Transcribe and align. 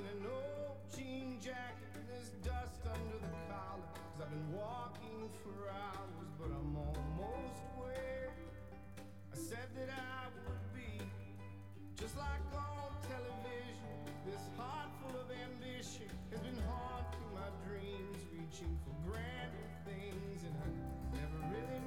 in 0.00 0.06
an 0.16 0.24
old 0.32 0.80
jean 0.96 1.36
jacket 1.44 1.92
and 1.92 2.04
there's 2.08 2.32
dust 2.40 2.80
under 2.88 3.18
the 3.20 3.32
collar. 3.52 3.84
Cause 4.16 4.24
I've 4.24 4.32
been 4.32 4.48
walking 4.56 5.28
for 5.44 5.68
hours, 5.68 6.30
but 6.40 6.48
I'm 6.48 6.72
almost 6.72 7.60
where 7.76 8.32
I 9.28 9.36
said 9.36 9.68
that 9.76 9.92
I 9.92 10.32
would 10.32 10.64
be. 10.72 11.04
Just 12.00 12.16
like 12.16 12.40
on 12.56 12.96
television, 13.04 13.92
this 14.24 14.40
heart 14.56 14.88
full 15.04 15.20
of 15.20 15.28
ambition 15.28 16.08
has 16.32 16.40
been 16.40 16.60
haunting 16.64 17.28
my 17.36 17.52
dreams, 17.68 18.16
reaching 18.32 18.72
for 18.80 18.96
grander 19.04 19.68
things, 19.84 20.48
and 20.48 20.54
I 20.64 20.68
never 21.12 21.38
really 21.52 21.80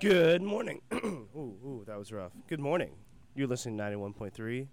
Good 0.00 0.42
morning. 0.42 0.80
ooh, 0.92 1.28
ooh, 1.36 1.84
that 1.86 1.96
was 1.96 2.12
rough. 2.12 2.32
Good 2.48 2.58
morning. 2.58 2.96
You're 3.34 3.46
listening 3.46 3.78
to 3.78 3.84
91.3 3.84 4.66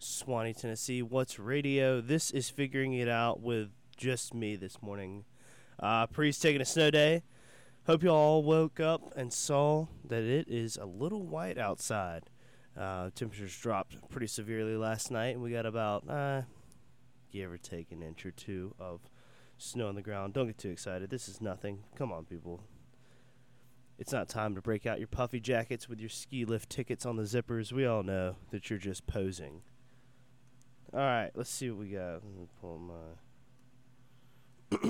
Sewanee, 0.00 0.58
Tennessee. 0.58 1.02
WUTS 1.02 1.38
radio? 1.38 2.00
This 2.00 2.30
is 2.30 2.48
figuring 2.48 2.94
it 2.94 3.08
out 3.08 3.40
with 3.40 3.68
just 3.98 4.32
me 4.32 4.56
this 4.56 4.80
morning. 4.80 5.24
Uh, 5.78 6.06
Pre's 6.06 6.38
taking 6.38 6.62
a 6.62 6.64
snow 6.64 6.90
day. 6.90 7.22
Hope 7.86 8.02
you 8.02 8.08
all 8.08 8.42
woke 8.42 8.80
up 8.80 9.12
and 9.14 9.30
saw 9.30 9.86
that 10.06 10.22
it 10.22 10.48
is 10.48 10.78
a 10.78 10.86
little 10.86 11.22
white 11.26 11.58
outside. 11.58 12.30
Uh, 12.76 13.10
temperatures 13.14 13.56
dropped 13.56 14.08
pretty 14.08 14.26
severely 14.26 14.74
last 14.74 15.10
night, 15.10 15.34
and 15.34 15.42
we 15.42 15.52
got 15.52 15.66
about, 15.66 16.08
uh, 16.08 16.42
give 17.30 17.52
or 17.52 17.58
take, 17.58 17.92
an 17.92 18.02
inch 18.02 18.24
or 18.24 18.30
two 18.30 18.74
of 18.80 19.00
snow 19.58 19.88
on 19.88 19.96
the 19.96 20.02
ground. 20.02 20.32
Don't 20.32 20.46
get 20.46 20.56
too 20.56 20.70
excited. 20.70 21.10
This 21.10 21.28
is 21.28 21.42
nothing. 21.42 21.84
Come 21.94 22.10
on, 22.10 22.24
people. 22.24 22.62
It's 24.00 24.12
not 24.12 24.30
time 24.30 24.54
to 24.54 24.62
break 24.62 24.86
out 24.86 24.98
your 24.98 25.08
puffy 25.08 25.40
jackets 25.40 25.86
with 25.86 26.00
your 26.00 26.08
ski 26.08 26.46
lift 26.46 26.70
tickets 26.70 27.04
on 27.04 27.16
the 27.16 27.24
zippers. 27.24 27.70
We 27.70 27.84
all 27.84 28.02
know 28.02 28.36
that 28.50 28.70
you're 28.70 28.78
just 28.78 29.06
posing. 29.06 29.60
All 30.94 31.00
right, 31.00 31.30
let's 31.34 31.50
see 31.50 31.68
what 31.70 31.78
we 31.80 31.88
got. 31.90 32.14
Let 32.14 32.34
me 32.34 32.46
pull 32.62 32.78
my. 32.78 32.94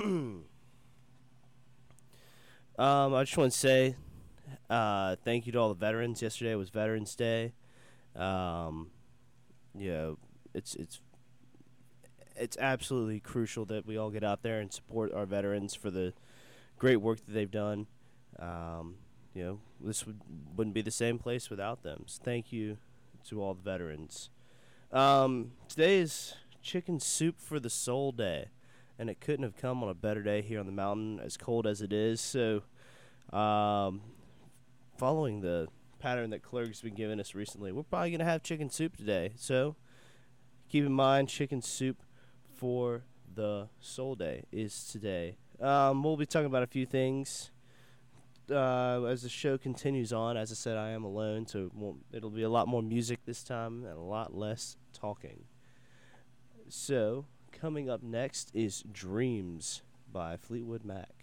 um, 2.79 3.13
I 3.13 3.23
just 3.25 3.37
want 3.37 3.51
to 3.51 3.57
say 3.57 3.97
uh, 4.69 5.17
thank 5.25 5.45
you 5.45 5.51
to 5.51 5.59
all 5.59 5.67
the 5.67 5.75
veterans. 5.75 6.21
Yesterday 6.21 6.55
was 6.55 6.69
Veterans 6.69 7.13
Day. 7.13 7.51
Um, 8.15 8.91
you 9.77 9.91
know, 9.91 10.17
it's 10.53 10.73
it's 10.75 11.01
it's 12.37 12.57
absolutely 12.57 13.19
crucial 13.19 13.65
that 13.65 13.85
we 13.85 13.97
all 13.97 14.09
get 14.09 14.23
out 14.23 14.41
there 14.41 14.61
and 14.61 14.71
support 14.71 15.13
our 15.13 15.25
veterans 15.25 15.75
for 15.75 15.91
the 15.91 16.13
great 16.79 17.01
work 17.01 17.25
that 17.25 17.33
they've 17.33 17.51
done. 17.51 17.87
Um, 18.41 18.95
you 19.33 19.43
know, 19.43 19.59
this 19.79 20.05
would 20.05 20.19
wouldn't 20.55 20.73
be 20.73 20.81
the 20.81 20.91
same 20.91 21.19
place 21.19 21.49
without 21.49 21.83
them. 21.83 22.03
So 22.07 22.21
thank 22.23 22.51
you 22.51 22.77
to 23.29 23.41
all 23.41 23.53
the 23.53 23.61
veterans. 23.61 24.29
Um, 24.91 25.51
today 25.69 25.99
is 25.99 26.33
Chicken 26.61 26.99
Soup 26.99 27.39
for 27.39 27.59
the 27.59 27.69
Soul 27.69 28.11
Day, 28.11 28.47
and 28.99 29.09
it 29.09 29.21
couldn't 29.21 29.43
have 29.43 29.55
come 29.55 29.83
on 29.83 29.89
a 29.89 29.93
better 29.93 30.21
day 30.21 30.41
here 30.41 30.59
on 30.59 30.65
the 30.65 30.71
mountain, 30.71 31.19
as 31.19 31.37
cold 31.37 31.65
as 31.65 31.81
it 31.81 31.93
is. 31.93 32.19
So, 32.19 32.63
um, 33.31 34.01
following 34.97 35.41
the 35.41 35.67
pattern 35.99 36.31
that 36.31 36.41
Clerg's 36.41 36.81
been 36.81 36.95
giving 36.95 37.19
us 37.19 37.33
recently, 37.33 37.71
we're 37.71 37.83
probably 37.83 38.11
gonna 38.11 38.25
have 38.25 38.43
chicken 38.43 38.69
soup 38.69 38.97
today. 38.97 39.31
So, 39.37 39.75
keep 40.67 40.83
in 40.83 40.91
mind, 40.91 41.29
chicken 41.29 41.61
soup 41.61 42.03
for 42.53 43.03
the 43.33 43.69
Soul 43.79 44.15
Day 44.15 44.43
is 44.51 44.87
today. 44.87 45.37
Um, 45.61 46.03
we'll 46.03 46.17
be 46.17 46.25
talking 46.25 46.47
about 46.47 46.63
a 46.63 46.67
few 46.67 46.85
things 46.85 47.51
uh, 48.51 49.03
as 49.05 49.21
the 49.23 49.29
show 49.29 49.57
continues 49.57 50.11
on. 50.13 50.37
As 50.37 50.51
I 50.51 50.55
said, 50.55 50.77
I 50.77 50.89
am 50.89 51.03
alone, 51.03 51.47
so 51.47 51.65
it 51.65 51.73
won't, 51.73 52.05
it'll 52.11 52.29
be 52.29 52.43
a 52.43 52.49
lot 52.49 52.67
more 52.67 52.81
music 52.81 53.19
this 53.25 53.43
time 53.43 53.85
and 53.85 53.97
a 53.97 54.01
lot 54.01 54.35
less 54.35 54.77
talking. 54.93 55.45
So, 56.69 57.25
coming 57.51 57.89
up 57.89 58.01
next 58.03 58.51
is 58.53 58.83
Dreams 58.91 59.81
by 60.11 60.37
Fleetwood 60.37 60.85
Mac. 60.85 61.20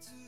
to 0.00 0.27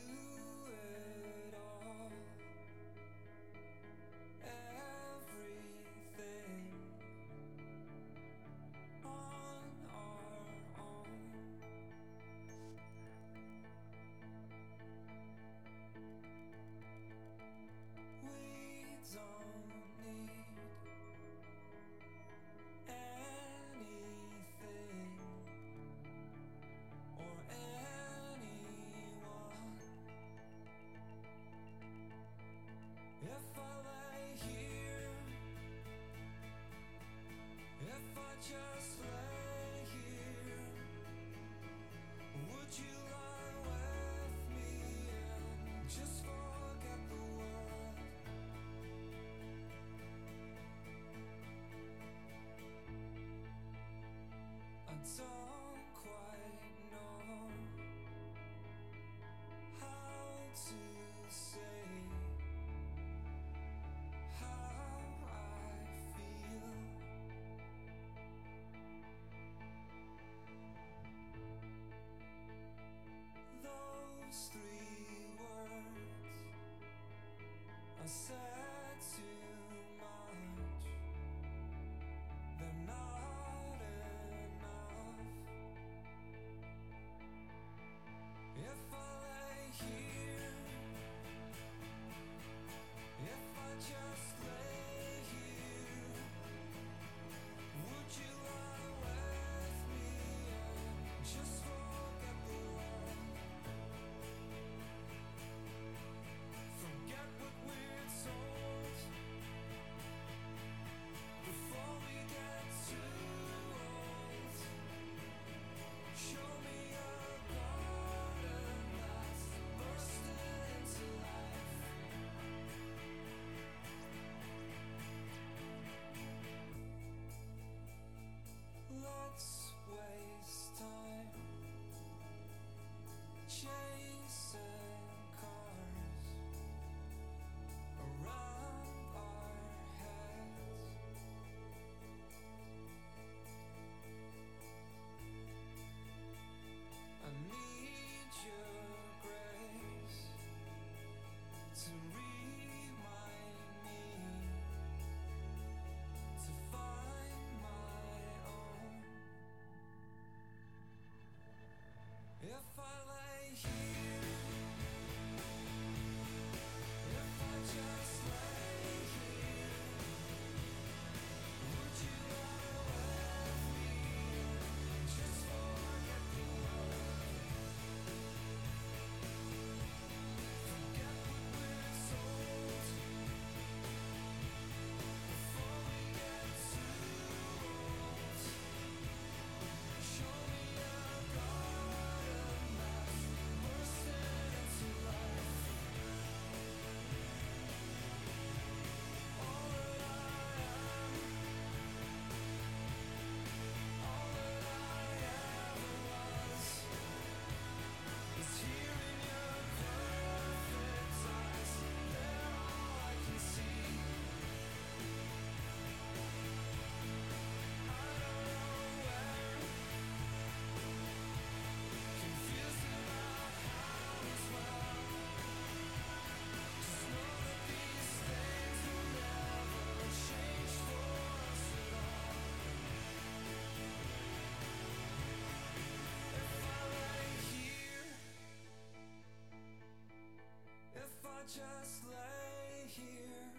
just 241.53 242.05
lay 242.07 242.87
here, 242.87 243.51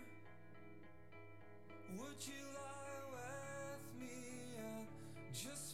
would 1.99 2.27
you 2.27 2.43
lie 2.55 3.05
with 3.13 4.01
me 4.01 4.57
and 4.57 4.87
just 5.35 5.72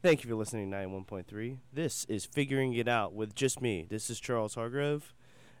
Thank 0.00 0.22
you 0.22 0.30
for 0.30 0.36
listening 0.36 0.70
to 0.70 0.76
91.3. 0.76 1.56
This 1.72 2.04
is 2.04 2.24
Figuring 2.24 2.72
It 2.72 2.86
Out 2.86 3.14
with 3.14 3.34
just 3.34 3.60
me. 3.60 3.84
This 3.90 4.08
is 4.08 4.20
Charles 4.20 4.54
Hargrove, 4.54 5.12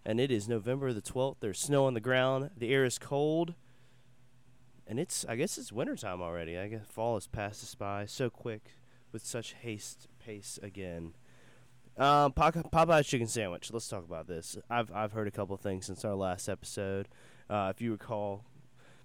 and 0.06 0.20
it 0.20 0.30
is 0.30 0.46
November 0.46 0.92
the 0.92 1.02
12th. 1.02 1.38
There's 1.40 1.58
snow 1.58 1.86
on 1.86 1.94
the 1.94 2.00
ground. 2.00 2.50
The 2.56 2.72
air 2.72 2.84
is 2.84 3.00
cold. 3.00 3.54
And 4.86 5.00
it's, 5.00 5.26
I 5.28 5.34
guess 5.34 5.58
it's 5.58 5.72
wintertime 5.72 6.22
already. 6.22 6.56
I 6.56 6.68
guess 6.68 6.86
fall 6.88 7.14
has 7.14 7.26
passed 7.26 7.64
us 7.64 7.74
by 7.74 8.06
so 8.06 8.30
quick 8.30 8.76
with 9.10 9.26
such 9.26 9.54
haste 9.54 10.06
pace 10.20 10.56
again. 10.62 11.14
Um, 11.96 12.32
Popeye's 12.32 13.08
chicken 13.08 13.26
sandwich. 13.26 13.72
Let's 13.72 13.88
talk 13.88 14.04
about 14.04 14.28
this. 14.28 14.56
I've 14.70 14.92
I've 14.92 15.10
heard 15.10 15.26
a 15.26 15.32
couple 15.32 15.56
things 15.56 15.86
since 15.86 16.04
our 16.04 16.14
last 16.14 16.48
episode. 16.48 17.08
Uh, 17.50 17.72
if 17.74 17.82
you 17.82 17.90
recall, 17.90 18.44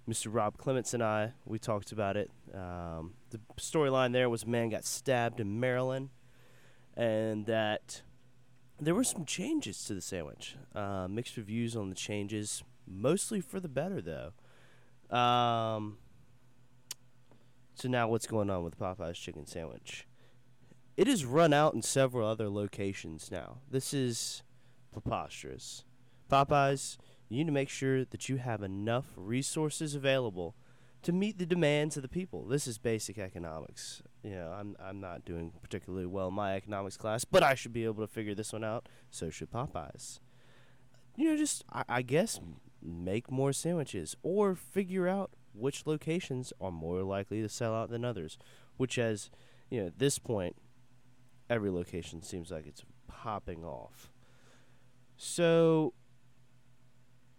Mr. 0.08 0.26
Rob 0.30 0.58
Clements 0.58 0.92
and 0.92 1.02
I 1.02 1.32
we 1.46 1.58
talked 1.58 1.92
about 1.92 2.16
it. 2.16 2.30
Um, 2.52 3.14
the 3.30 3.40
storyline 3.56 4.12
there 4.12 4.28
was 4.28 4.42
a 4.42 4.48
man 4.48 4.68
got 4.68 4.84
stabbed 4.84 5.40
in 5.40 5.60
Maryland, 5.60 6.10
and 6.96 7.46
that 7.46 8.02
there 8.80 8.94
were 8.94 9.04
some 9.04 9.24
changes 9.24 9.82
to 9.84 9.94
the 9.94 10.00
sandwich. 10.00 10.56
Uh, 10.74 11.08
mixed 11.08 11.36
reviews 11.36 11.74
on 11.74 11.88
the 11.88 11.94
changes, 11.94 12.62
mostly 12.86 13.40
for 13.40 13.60
the 13.60 13.68
better 13.68 14.02
though. 14.02 14.32
Um, 15.16 15.98
so 17.74 17.88
now 17.88 18.08
what's 18.08 18.26
going 18.26 18.50
on 18.50 18.62
with 18.62 18.78
Popeye's 18.78 19.18
chicken 19.18 19.46
sandwich? 19.46 20.06
It 20.96 21.08
is 21.08 21.24
run 21.24 21.52
out 21.52 21.74
in 21.74 21.82
several 21.82 22.28
other 22.28 22.48
locations 22.48 23.30
now. 23.30 23.58
This 23.70 23.92
is 23.92 24.42
preposterous. 24.92 25.84
Popeyes, 26.30 26.98
you 27.34 27.44
need 27.44 27.50
to 27.50 27.52
make 27.52 27.68
sure 27.68 28.04
that 28.04 28.28
you 28.28 28.36
have 28.36 28.62
enough 28.62 29.06
resources 29.16 29.94
available 29.94 30.54
to 31.02 31.12
meet 31.12 31.38
the 31.38 31.46
demands 31.46 31.96
of 31.96 32.02
the 32.02 32.08
people. 32.08 32.46
This 32.46 32.66
is 32.66 32.78
basic 32.78 33.18
economics. 33.18 34.02
You 34.22 34.36
know, 34.36 34.54
I'm 34.58 34.76
I'm 34.82 35.00
not 35.00 35.24
doing 35.24 35.52
particularly 35.62 36.06
well 36.06 36.28
in 36.28 36.34
my 36.34 36.54
economics 36.54 36.96
class, 36.96 37.24
but 37.24 37.42
I 37.42 37.54
should 37.54 37.72
be 37.72 37.84
able 37.84 38.06
to 38.06 38.12
figure 38.12 38.34
this 38.34 38.52
one 38.52 38.64
out. 38.64 38.88
So 39.10 39.30
should 39.30 39.50
Popeyes. 39.50 40.20
You 41.16 41.30
know, 41.30 41.36
just 41.36 41.64
I, 41.72 41.84
I 41.88 42.02
guess 42.02 42.40
make 42.82 43.30
more 43.30 43.52
sandwiches 43.52 44.16
or 44.22 44.54
figure 44.54 45.08
out 45.08 45.32
which 45.52 45.86
locations 45.86 46.52
are 46.60 46.72
more 46.72 47.02
likely 47.02 47.42
to 47.42 47.48
sell 47.48 47.74
out 47.74 47.90
than 47.90 48.04
others. 48.04 48.38
Which, 48.76 48.98
as 48.98 49.30
you 49.70 49.80
know, 49.80 49.86
at 49.88 49.98
this 49.98 50.18
point, 50.18 50.56
every 51.50 51.70
location 51.70 52.22
seems 52.22 52.50
like 52.50 52.66
it's 52.66 52.84
popping 53.08 53.64
off. 53.64 54.10
So 55.16 55.94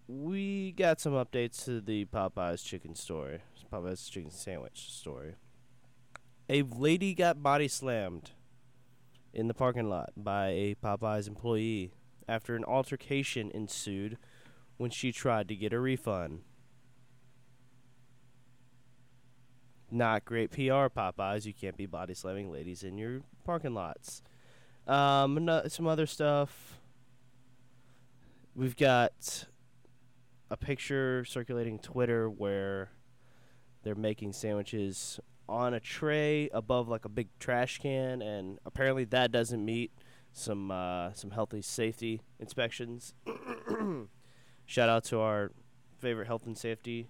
we 0.08 0.72
got 0.74 1.00
some 1.00 1.14
updates 1.14 1.66
to 1.66 1.82
the 1.82 2.06
Popeyes 2.06 2.64
chicken 2.64 2.96
story, 2.96 3.40
Popeyes 3.72 4.10
chicken 4.10 4.32
sandwich 4.32 4.92
story. 4.92 5.36
A 6.48 6.62
lady 6.62 7.16
got 7.16 7.42
body 7.42 7.68
slammed 7.68 8.32
in 9.34 9.48
the 9.48 9.54
parking 9.54 9.90
lot 9.90 10.12
by 10.16 10.48
a 10.50 10.76
Popeyes 10.76 11.28
employee 11.28 11.92
after 12.28 12.56
an 12.56 12.64
altercation 12.64 13.50
ensued 13.52 14.18
when 14.78 14.92
she 14.92 15.12
tried 15.12 15.48
to 15.48 15.56
get 15.56 15.74
a 15.74 15.80
refund. 15.80 16.42
Not 19.90 20.26
great 20.26 20.52
PR, 20.52 20.88
Popeyes. 20.88 21.46
You 21.46 21.54
can't 21.54 21.78
be 21.78 21.86
body 21.86 22.14
slamming 22.14 22.52
ladies 22.52 22.84
in 22.84 22.98
your 22.98 23.22
parking 23.44 23.74
lots. 23.74 24.22
Um, 24.88 25.50
some 25.68 25.88
other 25.88 26.06
stuff. 26.06 26.80
We've 28.56 28.76
got 28.76 29.46
a 30.50 30.58
picture 30.58 31.26
circulating 31.26 31.80
Twitter 31.80 32.30
where 32.30 32.92
they're 33.84 33.96
making 33.96 34.34
sandwiches 34.34 35.20
on 35.48 35.74
a 35.74 35.80
tray 35.80 36.50
above 36.54 36.88
like 36.88 37.06
a 37.06 37.10
big 37.10 37.28
trash 37.40 37.80
can, 37.80 38.22
and 38.22 38.60
apparently 38.66 39.06
that 39.06 39.32
doesn't 39.32 39.64
meet 39.64 39.92
some 40.34 40.72
uh, 40.72 41.14
some 41.14 41.32
healthy 41.32 41.62
safety 41.62 42.22
inspections. 42.40 43.14
Shout 44.66 44.90
out 44.90 45.04
to 45.06 45.20
our 45.20 45.52
favorite 46.00 46.28
health 46.28 46.46
and 46.46 46.58
safety 46.58 47.10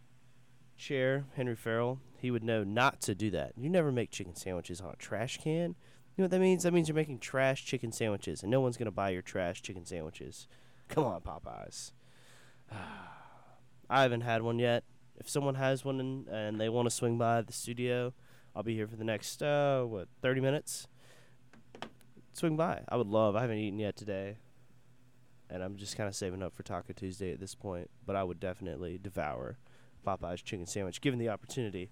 chair, 0.78 1.26
Henry 1.36 1.56
Farrell. 1.56 2.00
He 2.18 2.32
would 2.32 2.44
know 2.44 2.64
not 2.64 3.02
to 3.02 3.16
do 3.16 3.32
that. 3.32 3.54
You 3.58 3.70
never 3.70 3.92
make 3.92 4.12
chicken 4.12 4.36
sandwiches 4.36 4.82
on 4.82 4.92
a 4.92 4.96
trash 4.96 5.40
can. 5.42 5.76
You 6.18 6.22
know 6.22 6.26
what 6.26 6.32
that 6.32 6.40
means? 6.40 6.64
That 6.64 6.74
means 6.74 6.88
you're 6.88 6.96
making 6.96 7.20
trash 7.20 7.66
chicken 7.66 7.92
sandwiches, 7.92 8.42
and 8.42 8.52
no 8.52 8.62
one's 8.62 8.78
gonna 8.78 8.92
buy 8.92 9.10
your 9.10 9.22
trash 9.22 9.62
chicken 9.62 9.86
sandwiches. 9.86 10.48
Come 10.88 11.04
on, 11.06 11.22
Popeyes. 11.22 11.92
I 13.90 14.02
haven't 14.02 14.22
had 14.22 14.42
one 14.42 14.60
yet. 14.60 14.84
If 15.18 15.30
someone 15.30 15.56
has 15.56 15.86
one 15.86 16.00
and, 16.00 16.28
and 16.28 16.60
they 16.60 16.70
want 16.70 16.88
to 16.88 16.96
swing 16.96 17.18
by 17.18 17.42
the 17.42 17.54
studio, 17.54 18.14
I'll 18.56 18.64
be 18.64 18.76
here 18.76 18.88
for 18.88 18.96
the 18.96 19.04
next 19.04 19.42
uh, 19.42 19.84
what 19.84 20.08
thirty 20.22 20.42
minutes. 20.42 20.88
Swing 22.34 22.58
by. 22.58 22.82
I 22.90 22.98
would 22.98 23.08
love. 23.08 23.36
I 23.36 23.42
haven't 23.42 23.60
eaten 23.60 23.80
yet 23.80 23.96
today, 23.96 24.38
and 25.50 25.64
I'm 25.64 25.78
just 25.78 25.96
kind 25.96 26.10
of 26.10 26.16
saving 26.16 26.44
up 26.44 26.54
for 26.54 26.64
Taco 26.64 26.92
Tuesday 26.94 27.32
at 27.32 27.40
this 27.40 27.56
point. 27.56 27.90
But 28.06 28.16
I 28.18 28.24
would 28.24 28.40
definitely 28.40 28.98
devour 29.02 29.58
Popeye's 30.06 30.42
chicken 30.42 30.66
sandwich 30.66 31.00
given 31.00 31.20
the 31.20 31.30
opportunity. 31.30 31.92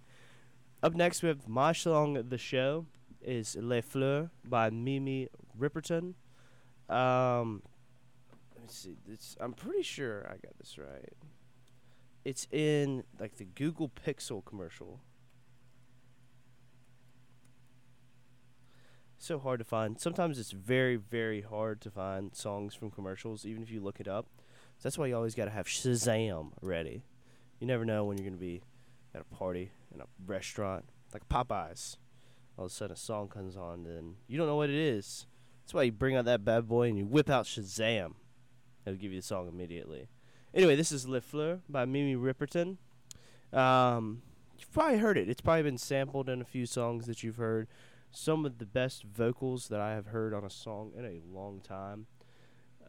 Up 0.82 0.95
next, 0.95 1.23
we 1.23 1.29
have 1.29 1.47
my 1.47 1.71
the 1.71 2.38
show 2.38 2.86
is 3.21 3.56
Les 3.56 3.82
Fleurs 3.82 4.29
by 4.43 4.69
Minnie 4.69 5.29
Riperton. 5.58 6.13
Um, 6.89 7.63
let 8.53 8.63
me 8.63 8.67
see. 8.67 8.97
This, 9.08 9.38
I'm 9.39 9.53
pretty 9.53 9.84
sure 9.84 10.25
I 10.27 10.34
got 10.34 10.58
this 10.60 10.77
right. 10.77 11.13
It's 12.25 12.47
in 12.51 13.03
like 13.19 13.38
the 13.38 13.45
Google 13.45 13.89
Pixel 13.89 14.43
commercial. 14.43 15.01
So 19.17 19.39
hard 19.39 19.59
to 19.59 19.65
find. 19.65 19.99
Sometimes 19.99 20.38
it's 20.38 20.51
very, 20.51 20.95
very 20.97 21.41
hard 21.41 21.79
to 21.81 21.89
find 21.89 22.36
songs 22.36 22.75
from 22.75 22.91
commercials, 22.91 23.45
even 23.45 23.63
if 23.63 23.71
you 23.71 23.81
look 23.81 23.99
it 23.99 24.07
up. 24.07 24.27
That's 24.81 24.97
why 24.97 25.07
you 25.07 25.15
always 25.15 25.36
got 25.36 25.45
to 25.45 25.51
have 25.51 25.65
Shazam 25.65 26.51
ready. 26.62 27.03
You 27.59 27.67
never 27.67 27.86
know 27.86 28.03
when 28.03 28.17
you're 28.17 28.25
going 28.25 28.38
to 28.38 28.45
be 28.45 28.63
at 29.15 29.21
a 29.21 29.36
party, 29.36 29.71
in 29.93 30.01
a 30.01 30.05
restaurant, 30.25 30.86
like 31.13 31.29
Popeyes. 31.29 31.95
All 32.57 32.65
of 32.65 32.71
a 32.71 32.73
sudden, 32.73 32.93
a 32.93 32.97
song 32.97 33.29
comes 33.29 33.55
on, 33.55 33.86
and 33.86 34.15
you 34.27 34.38
don't 34.38 34.47
know 34.47 34.57
what 34.57 34.69
it 34.69 34.75
is. 34.75 35.25
That's 35.63 35.73
why 35.73 35.83
you 35.83 35.93
bring 35.93 36.17
out 36.17 36.25
that 36.25 36.43
bad 36.43 36.67
boy 36.67 36.89
and 36.89 36.97
you 36.97 37.05
whip 37.05 37.29
out 37.29 37.45
Shazam. 37.45 38.15
It'll 38.86 38.99
give 38.99 39.13
you 39.13 39.21
the 39.21 39.25
song 39.25 39.47
immediately. 39.47 40.09
Anyway, 40.53 40.75
this 40.75 40.91
is 40.91 41.07
Les 41.07 41.19
Fleurs 41.19 41.61
by 41.67 41.83
Minnie 41.83 42.15
Riperton. 42.15 42.77
Um, 43.51 44.21
you've 44.59 44.71
probably 44.71 44.99
heard 44.99 45.17
it. 45.17 45.27
It's 45.27 45.41
probably 45.41 45.63
been 45.63 45.79
sampled 45.79 46.29
in 46.29 46.41
a 46.41 46.45
few 46.45 46.67
songs 46.67 47.07
that 47.07 47.23
you've 47.23 47.37
heard. 47.37 47.67
Some 48.11 48.45
of 48.45 48.59
the 48.59 48.65
best 48.67 49.03
vocals 49.03 49.69
that 49.69 49.79
I 49.79 49.93
have 49.93 50.07
heard 50.07 50.31
on 50.31 50.43
a 50.43 50.51
song 50.51 50.91
in 50.95 51.05
a 51.05 51.21
long 51.27 51.59
time. 51.59 52.05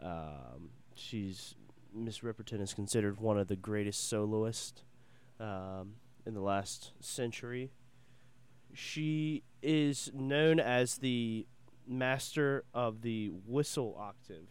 Um, 0.02 0.70
she's 0.94 1.54
Miss 1.94 2.18
Riperton 2.18 2.60
is 2.60 2.74
considered 2.74 3.18
one 3.18 3.38
of 3.38 3.48
the 3.48 3.56
greatest 3.56 4.10
soloists 4.10 4.82
um, 5.40 5.94
in 6.26 6.34
the 6.34 6.42
last 6.42 6.92
century. 7.00 7.70
She 8.74 9.42
is 9.62 10.10
known 10.12 10.60
as 10.60 10.98
the 10.98 11.46
master 11.86 12.64
of 12.74 13.00
the 13.00 13.28
whistle 13.46 13.96
octave, 13.98 14.48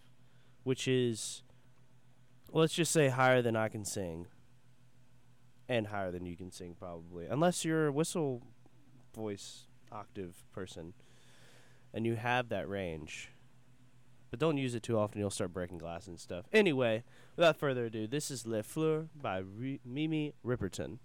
which 0.63 0.87
is 0.87 1.43
let's 2.59 2.73
just 2.73 2.91
say 2.91 3.09
higher 3.09 3.41
than 3.41 3.55
I 3.55 3.69
can 3.69 3.85
sing. 3.85 4.27
And 5.69 5.87
higher 5.87 6.11
than 6.11 6.25
you 6.25 6.35
can 6.35 6.51
sing, 6.51 6.75
probably. 6.77 7.25
Unless 7.25 7.63
you're 7.63 7.87
a 7.87 7.91
whistle 7.91 8.41
voice 9.15 9.67
octave 9.91 10.43
person 10.51 10.93
and 11.93 12.05
you 12.05 12.15
have 12.15 12.49
that 12.49 12.67
range. 12.67 13.29
But 14.29 14.39
don't 14.39 14.57
use 14.57 14.73
it 14.73 14.81
too 14.81 14.97
often, 14.97 15.19
you'll 15.19 15.29
start 15.29 15.53
breaking 15.53 15.77
glass 15.77 16.07
and 16.07 16.19
stuff. 16.19 16.45
Anyway, 16.51 17.03
without 17.35 17.55
further 17.55 17.85
ado, 17.85 18.07
this 18.07 18.31
is 18.31 18.47
Les 18.47 18.63
Fleurs 18.63 19.05
by 19.15 19.43
Minnie 19.85 20.33
Riperton. 20.43 20.97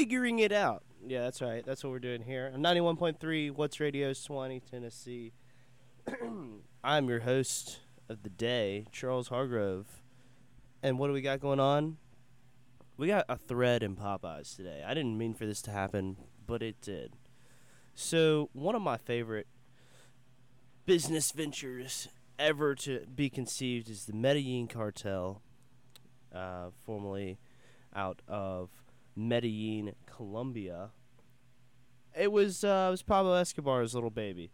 Figuring 0.00 0.38
it 0.38 0.50
out. 0.50 0.82
Yeah, 1.06 1.24
that's 1.24 1.42
right. 1.42 1.62
That's 1.62 1.84
what 1.84 1.90
we're 1.90 1.98
doing 1.98 2.22
here. 2.22 2.50
91.3 2.56 3.50
WUTS 3.50 3.80
Radio, 3.80 4.12
Sewanee, 4.12 4.62
Tennessee. 4.64 5.34
I'm 6.82 7.10
your 7.10 7.20
host 7.20 7.80
of 8.08 8.22
the 8.22 8.30
day, 8.30 8.86
Charles 8.92 9.28
Hargrove. 9.28 10.02
And 10.82 10.98
what 10.98 11.08
do 11.08 11.12
we 11.12 11.20
got 11.20 11.38
going 11.38 11.60
on? 11.60 11.98
We 12.96 13.08
got 13.08 13.26
a 13.28 13.36
thread 13.36 13.82
in 13.82 13.94
Popeyes 13.94 14.56
today. 14.56 14.82
I 14.86 14.94
didn't 14.94 15.18
mean 15.18 15.34
for 15.34 15.44
this 15.44 15.60
to 15.62 15.70
happen, 15.70 16.16
but 16.46 16.62
it 16.62 16.80
did. 16.80 17.12
So, 17.94 18.48
one 18.54 18.74
of 18.74 18.80
my 18.80 18.96
favorite 18.96 19.48
business 20.86 21.30
ventures 21.30 22.08
ever 22.38 22.74
to 22.76 23.04
be 23.14 23.28
conceived 23.28 23.90
is 23.90 24.06
the 24.06 24.14
Medellin 24.14 24.66
cartel, 24.66 25.42
uh, 26.34 26.68
formerly 26.86 27.38
out 27.94 28.22
of 28.26 28.70
Medellin, 29.28 29.94
Colombia. 30.06 30.90
It 32.18 32.32
was 32.32 32.64
uh, 32.64 32.86
it 32.88 32.90
was 32.90 33.02
Pablo 33.02 33.34
Escobar's 33.34 33.94
little 33.94 34.10
baby, 34.10 34.50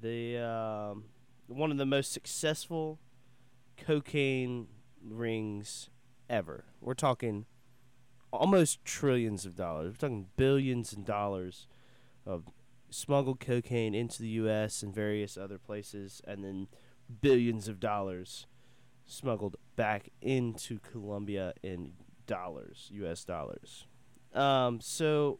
the 0.00 0.38
um, 0.38 1.04
one 1.46 1.70
of 1.70 1.76
the 1.76 1.86
most 1.86 2.12
successful 2.12 2.98
cocaine 3.76 4.66
rings 5.02 5.90
ever. 6.28 6.64
We're 6.80 6.94
talking 6.94 7.46
almost 8.32 8.84
trillions 8.84 9.44
of 9.46 9.54
dollars. 9.54 9.92
We're 9.92 10.08
talking 10.08 10.26
billions 10.36 10.92
of 10.92 11.04
dollars 11.04 11.66
of 12.26 12.44
smuggled 12.90 13.40
cocaine 13.40 13.94
into 13.94 14.22
the 14.22 14.28
U.S. 14.28 14.82
and 14.82 14.94
various 14.94 15.36
other 15.36 15.58
places, 15.58 16.20
and 16.26 16.44
then 16.44 16.68
billions 17.20 17.68
of 17.68 17.80
dollars 17.80 18.46
smuggled 19.06 19.56
back 19.76 20.10
into 20.20 20.78
Colombia 20.78 21.54
in 21.62 21.92
dollars, 22.26 22.88
U.S. 22.92 23.24
dollars. 23.24 23.86
Um, 24.34 24.80
so 24.80 25.38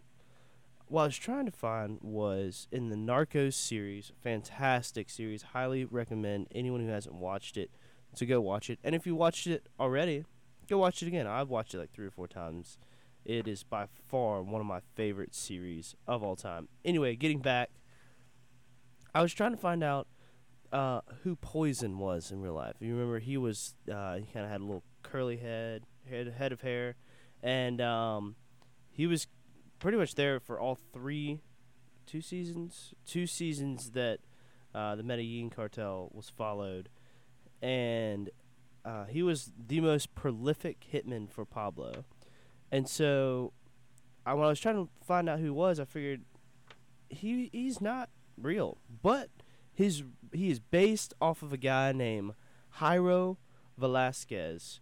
what 0.88 1.02
I 1.02 1.06
was 1.06 1.16
trying 1.16 1.46
to 1.46 1.52
find 1.52 1.98
was 2.02 2.66
in 2.72 2.88
the 2.88 2.96
Narcos 2.96 3.54
series, 3.54 4.12
fantastic 4.22 5.08
series. 5.08 5.42
Highly 5.42 5.84
recommend 5.84 6.48
anyone 6.52 6.80
who 6.80 6.88
hasn't 6.88 7.14
watched 7.14 7.56
it 7.56 7.70
to 8.16 8.26
go 8.26 8.40
watch 8.40 8.68
it. 8.70 8.78
And 8.82 8.94
if 8.94 9.06
you 9.06 9.14
watched 9.14 9.46
it 9.46 9.68
already, 9.78 10.24
go 10.68 10.78
watch 10.78 11.02
it 11.02 11.06
again. 11.06 11.26
I've 11.26 11.48
watched 11.48 11.74
it 11.74 11.78
like 11.78 11.92
three 11.92 12.06
or 12.06 12.10
four 12.10 12.26
times. 12.26 12.78
It 13.24 13.46
is 13.46 13.62
by 13.62 13.86
far 14.08 14.42
one 14.42 14.60
of 14.60 14.66
my 14.66 14.80
favorite 14.96 15.34
series 15.34 15.94
of 16.08 16.22
all 16.22 16.36
time. 16.36 16.68
Anyway, 16.84 17.14
getting 17.16 17.40
back, 17.40 17.70
I 19.14 19.22
was 19.22 19.32
trying 19.32 19.52
to 19.52 19.58
find 19.58 19.84
out 19.84 20.08
uh, 20.72 21.00
who 21.22 21.36
Poison 21.36 21.98
was 21.98 22.30
in 22.30 22.40
real 22.40 22.54
life. 22.54 22.76
You 22.80 22.94
remember 22.94 23.18
he 23.18 23.36
was 23.36 23.74
uh, 23.92 24.16
he 24.16 24.24
kind 24.32 24.44
of 24.44 24.50
had 24.50 24.60
a 24.60 24.64
little 24.64 24.84
curly 25.02 25.36
head, 25.36 25.84
head 26.08 26.34
head 26.36 26.52
of 26.52 26.62
hair, 26.62 26.96
and 27.42 27.80
um, 27.80 28.36
he 28.90 29.06
was 29.06 29.26
pretty 29.78 29.96
much 29.96 30.14
there 30.14 30.40
for 30.40 30.60
all 30.60 30.78
three, 30.92 31.40
two 32.06 32.20
seasons, 32.20 32.94
two 33.06 33.26
seasons 33.26 33.90
that 33.92 34.20
uh, 34.74 34.94
the 34.96 35.02
Medellin 35.02 35.50
cartel 35.50 36.10
was 36.12 36.28
followed, 36.28 36.88
and 37.62 38.30
uh, 38.84 39.04
he 39.04 39.22
was 39.22 39.52
the 39.66 39.80
most 39.80 40.14
prolific 40.14 40.84
hitman 40.92 41.30
for 41.30 41.44
Pablo, 41.44 42.04
and 42.70 42.88
so 42.88 43.52
I, 44.24 44.34
when 44.34 44.44
I 44.44 44.48
was 44.48 44.60
trying 44.60 44.76
to 44.76 44.90
find 45.04 45.28
out 45.28 45.38
who 45.38 45.44
he 45.44 45.50
was, 45.50 45.80
I 45.80 45.84
figured 45.84 46.22
he 47.08 47.50
he's 47.52 47.80
not 47.80 48.10
real, 48.36 48.78
but 49.02 49.30
his 49.72 50.04
he 50.32 50.50
is 50.50 50.60
based 50.60 51.14
off 51.20 51.42
of 51.42 51.52
a 51.52 51.56
guy 51.56 51.92
named 51.92 52.34
Jairo 52.78 53.38
Velasquez, 53.76 54.80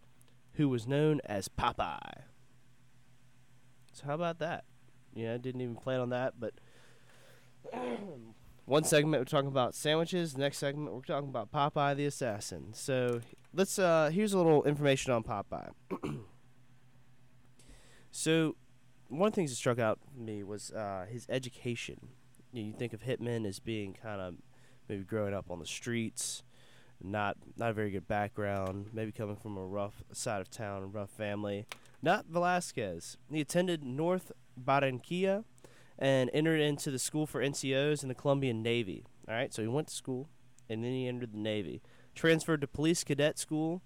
who 0.55 0.69
was 0.69 0.87
known 0.87 1.21
as 1.25 1.49
Popeye. 1.49 2.23
So 3.99 4.07
how 4.07 4.15
about 4.15 4.39
that? 4.39 4.65
Yeah, 5.13 5.35
I 5.35 5.39
didn't 5.39 5.61
even 5.61 5.75
plan 5.75 5.99
on 5.99 6.11
that, 6.11 6.35
but 6.39 6.55
one 8.65 8.85
segment 8.85 9.21
we're 9.21 9.25
talking 9.25 9.49
about 9.49 9.75
sandwiches. 9.75 10.35
The 10.35 10.41
Next 10.41 10.59
segment 10.59 10.95
we're 10.95 11.01
talking 11.01 11.29
about 11.29 11.51
Popeye 11.51 11.97
the 11.97 12.07
assassin. 12.07 12.69
So 12.75 13.21
let's 13.53 13.77
uh 13.77 14.11
here's 14.13 14.35
a 14.35 14.37
little 14.37 14.63
information 14.63 15.13
on 15.13 15.25
Popeye. 15.25 15.71
so 18.13 18.55
one 19.09 19.27
of 19.27 19.33
the 19.33 19.37
things 19.37 19.51
that 19.51 19.57
struck 19.57 19.81
out 19.81 19.99
me 20.17 20.45
was 20.45 20.71
uh, 20.71 21.07
his 21.11 21.27
education. 21.29 21.99
You, 22.53 22.63
know, 22.63 22.69
you 22.69 22.75
think 22.75 22.93
of 22.93 23.03
hitmen 23.03 23.47
as 23.47 23.59
being 23.59 23.95
kind 23.95 24.21
of 24.21 24.35
maybe 24.89 25.03
growing 25.03 25.35
up 25.35 25.51
on 25.51 25.59
the 25.59 25.67
streets, 25.67 26.45
not 27.03 27.37
not 27.57 27.71
a 27.71 27.73
very 27.73 27.91
good 27.91 28.07
background, 28.07 28.91
maybe 28.93 29.11
coming 29.11 29.35
from 29.35 29.57
a 29.57 29.67
rough 29.67 30.05
side 30.13 30.41
of 30.41 30.51
town, 30.51 30.85
a 30.85 30.87
rough 30.87 31.11
family. 31.11 31.67
Not 32.01 32.27
Velasquez. 32.27 33.17
He 33.31 33.41
attended 33.41 33.83
North 33.83 34.31
Barranquilla 34.59 35.45
and 35.99 36.31
entered 36.33 36.61
into 36.61 36.91
the 36.91 36.99
school 36.99 37.27
for 37.27 37.43
NCOs 37.43 38.03
in 38.03 38.09
the 38.09 38.15
Colombian 38.15 38.63
Navy. 38.63 39.05
All 39.29 39.35
right, 39.35 39.53
so 39.53 39.63
he 39.63 39.69
went 39.69 39.89
to 39.89 39.95
school 39.95 40.29
and 40.69 40.85
then 40.85 40.93
he 40.93 41.09
entered 41.09 41.33
the 41.33 41.39
Navy. 41.39 41.83
Transferred 42.15 42.61
to 42.61 42.67
police 42.67 43.03
cadet 43.05 43.39
school 43.39 43.83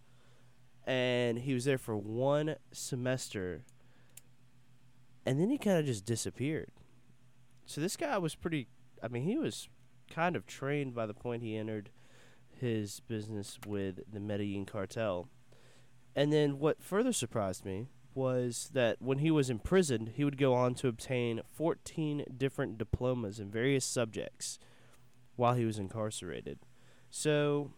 and 0.86 1.38
he 1.38 1.54
was 1.54 1.64
there 1.64 1.78
for 1.78 1.96
one 1.96 2.56
semester 2.72 3.64
and 5.24 5.40
then 5.40 5.50
he 5.50 5.58
kind 5.58 5.78
of 5.78 5.86
just 5.86 6.04
disappeared. 6.04 6.70
So 7.64 7.80
this 7.80 7.96
guy 7.96 8.18
was 8.18 8.34
pretty 8.34 8.68
I 9.02 9.08
mean, 9.08 9.24
he 9.24 9.38
was 9.38 9.68
kind 10.10 10.36
of 10.36 10.46
trained 10.46 10.94
by 10.94 11.06
the 11.06 11.14
point 11.14 11.42
he 11.42 11.56
entered 11.56 11.90
his 12.60 13.00
business 13.00 13.58
with 13.66 14.00
the 14.12 14.20
Medellin 14.20 14.66
cartel. 14.66 15.28
And 16.14 16.32
then 16.32 16.58
what 16.58 16.82
further 16.82 17.12
surprised 17.12 17.64
me 17.64 17.88
was 18.14 18.70
that 18.72 19.00
when 19.00 19.18
he 19.18 19.30
was 19.30 19.50
imprisoned, 19.50 20.12
he 20.14 20.24
would 20.24 20.38
go 20.38 20.54
on 20.54 20.74
to 20.76 20.88
obtain 20.88 21.40
14 21.52 22.24
different 22.36 22.78
diplomas 22.78 23.38
in 23.38 23.50
various 23.50 23.84
subjects 23.84 24.58
while 25.36 25.54
he 25.54 25.64
was 25.64 25.78
incarcerated. 25.78 26.58
So, 27.10 27.72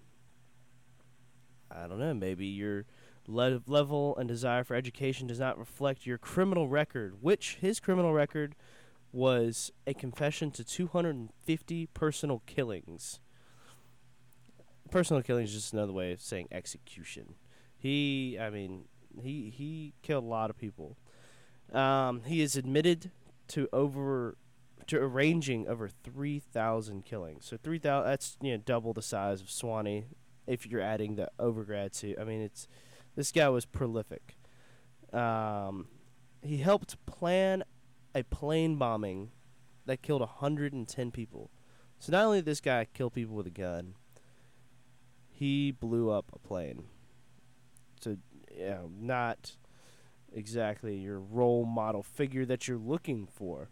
I 1.70 1.87
don't 1.87 1.99
know, 1.99 2.14
maybe 2.14 2.47
your 2.47 2.87
le- 3.27 3.62
level 3.66 4.16
and 4.16 4.29
desire 4.29 4.64
for 4.64 4.75
education 4.75 5.27
does 5.27 5.40
not 5.40 5.59
reflect 5.59 6.07
your 6.07 6.18
criminal 6.18 6.68
record, 6.68 7.23
which 7.23 7.59
his 7.61 7.81
criminal 7.81 8.12
record 8.12 8.55
was 9.12 9.70
a 9.87 9.94
confession 9.94 10.51
to 10.51 10.64
250 10.64 11.87
personal 11.94 12.42
killings. 12.47 13.20
Personal 14.90 15.23
killing 15.23 15.44
is 15.44 15.53
just 15.55 15.73
another 15.73 15.92
way 15.92 16.12
of 16.12 16.20
saying 16.20 16.49
execution. 16.51 17.35
He, 17.77 18.38
I 18.40 18.51
mean, 18.51 18.85
he 19.22 19.50
he 19.50 19.94
killed 20.03 20.24
a 20.24 20.27
lot 20.27 20.50
of 20.50 20.59
people. 20.59 20.96
Um, 21.72 22.22
he 22.24 22.40
is 22.40 22.57
admitted 22.57 23.11
to 23.48 23.68
over 23.72 24.37
to 24.87 24.98
arranging 24.98 25.66
over 25.68 25.88
three 25.88 26.38
thousand 26.38 27.05
killings. 27.05 27.46
So 27.46 27.57
three 27.57 27.79
thousand 27.79 28.11
that's 28.11 28.37
you 28.40 28.53
know 28.53 28.59
double 28.59 28.92
the 28.92 29.03
size 29.03 29.40
of 29.40 29.48
Sewanee 29.48 30.05
if 30.46 30.66
you're 30.66 30.81
adding 30.81 31.16
the 31.16 31.31
overgrad 31.38 31.98
to. 32.00 32.20
I 32.20 32.24
mean, 32.24 32.40
it's 32.40 32.68
this 33.16 33.33
guy 33.33 33.48
was 33.48 33.64
prolific. 33.64 34.37
Um, 35.12 35.87
he 36.42 36.59
helped 36.59 37.05
plan 37.07 37.64
a 38.14 38.22
plane 38.24 38.77
bombing 38.77 39.31
that 39.87 40.03
killed 40.03 40.20
110 40.20 41.11
people. 41.11 41.50
So 41.98 42.12
not 42.12 42.24
only 42.24 42.38
did 42.38 42.46
this 42.46 42.61
guy 42.61 42.87
kill 42.92 43.11
people 43.11 43.37
with 43.37 43.46
a 43.46 43.50
gun, 43.50 43.94
he 45.29 45.70
blew 45.72 46.11
up 46.11 46.31
a 46.33 46.38
plane. 46.38 46.85
So, 48.54 48.62
yeah, 48.62 48.78
not 48.98 49.56
exactly 50.32 50.96
your 50.96 51.20
role 51.20 51.64
model 51.64 52.02
figure 52.02 52.44
that 52.46 52.66
you're 52.68 52.78
looking 52.78 53.26
for. 53.26 53.68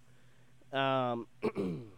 Um, 0.73 1.27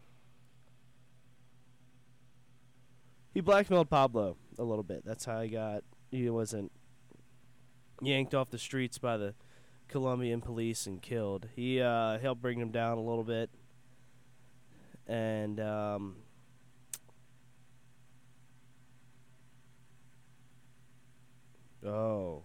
he 3.35 3.41
blackmailed 3.41 3.91
Pablo 3.91 4.37
a 4.59 4.65
little 4.65 4.83
bit. 4.83 5.05
That's 5.05 5.25
how 5.25 5.41
he 5.43 5.49
got. 5.49 5.85
He 6.11 6.29
wasn't 6.31 6.73
yanked 8.03 8.35
off 8.35 8.51
the 8.51 8.59
streets 8.59 8.99
by 8.99 9.17
the 9.17 9.35
Colombian 9.89 10.41
police 10.41 10.87
and 10.87 11.01
killed. 11.01 11.49
He 11.55 11.81
uh, 11.81 12.19
helped 12.19 12.43
bring 12.43 12.59
him 12.59 12.71
down 12.71 12.99
a 12.99 13.03
little 13.03 13.25
bit, 13.25 13.51
and 15.07 15.61
um, 15.61 16.17
oh, 21.87 22.43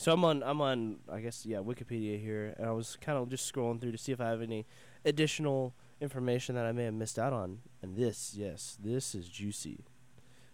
so 0.00 0.14
I'm 0.14 0.24
on 0.24 0.42
I'm 0.42 0.62
on 0.62 0.96
I 1.12 1.20
guess 1.20 1.44
yeah 1.44 1.58
Wikipedia 1.58 2.18
here, 2.18 2.54
and 2.56 2.66
I 2.66 2.70
was 2.70 2.96
kind 3.02 3.18
of 3.18 3.28
just 3.28 3.52
scrolling 3.52 3.78
through 3.78 3.92
to 3.92 3.98
see 3.98 4.12
if 4.12 4.20
I 4.20 4.30
have 4.30 4.40
any 4.40 4.64
additional 5.04 5.74
information 6.00 6.54
that 6.54 6.64
I 6.64 6.72
may 6.72 6.84
have 6.84 6.94
missed 6.94 7.18
out 7.18 7.34
on. 7.34 7.58
And 7.82 7.96
this, 7.96 8.32
yes, 8.34 8.78
this 8.82 9.14
is 9.14 9.28
juicy. 9.28 9.84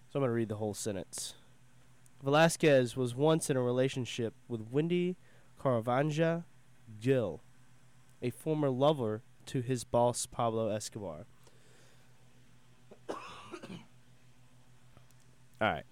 So 0.09 0.19
I'm 0.19 0.23
gonna 0.23 0.33
read 0.33 0.49
the 0.49 0.57
whole 0.57 0.75
sentence. 0.75 1.35
Velasquez 2.25 2.97
was 2.97 3.15
once 3.15 3.49
in 3.49 3.57
a 3.57 3.63
relationship 3.63 4.35
with 4.49 4.67
Wendy 4.69 5.15
Caravanja 5.63 6.43
Gill, 7.01 7.41
a 8.21 8.31
former 8.31 8.69
lover 8.69 9.23
to 9.47 9.61
his 9.61 9.85
boss 9.85 10.27
Pablo 10.27 10.71
Escobar. 10.71 11.27
All 13.09 13.17
right. 15.61 15.85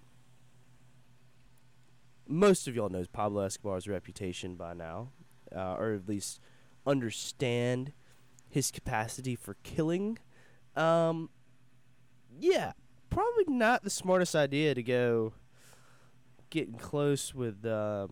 Most 2.27 2.67
of 2.67 2.75
y'all 2.75 2.89
knows 2.89 3.07
Pablo 3.07 3.43
Escobar's 3.43 3.87
reputation 3.87 4.57
by 4.57 4.75
now, 4.75 5.11
uh, 5.55 5.75
or 5.75 5.93
at 5.93 6.09
least 6.09 6.41
understand 6.87 7.93
his 8.49 8.71
capacity 8.71 9.37
for 9.37 9.57
killing, 9.63 10.19
um, 10.77 11.29
yeah, 12.41 12.73
probably 13.11 13.45
not 13.49 13.83
the 13.83 13.91
smartest 13.91 14.35
idea 14.35 14.75
to 14.75 14.83
go 14.83 15.33
getting 16.51 16.75
close 16.75 17.35
with 17.35 17.65
uh, 17.65 18.09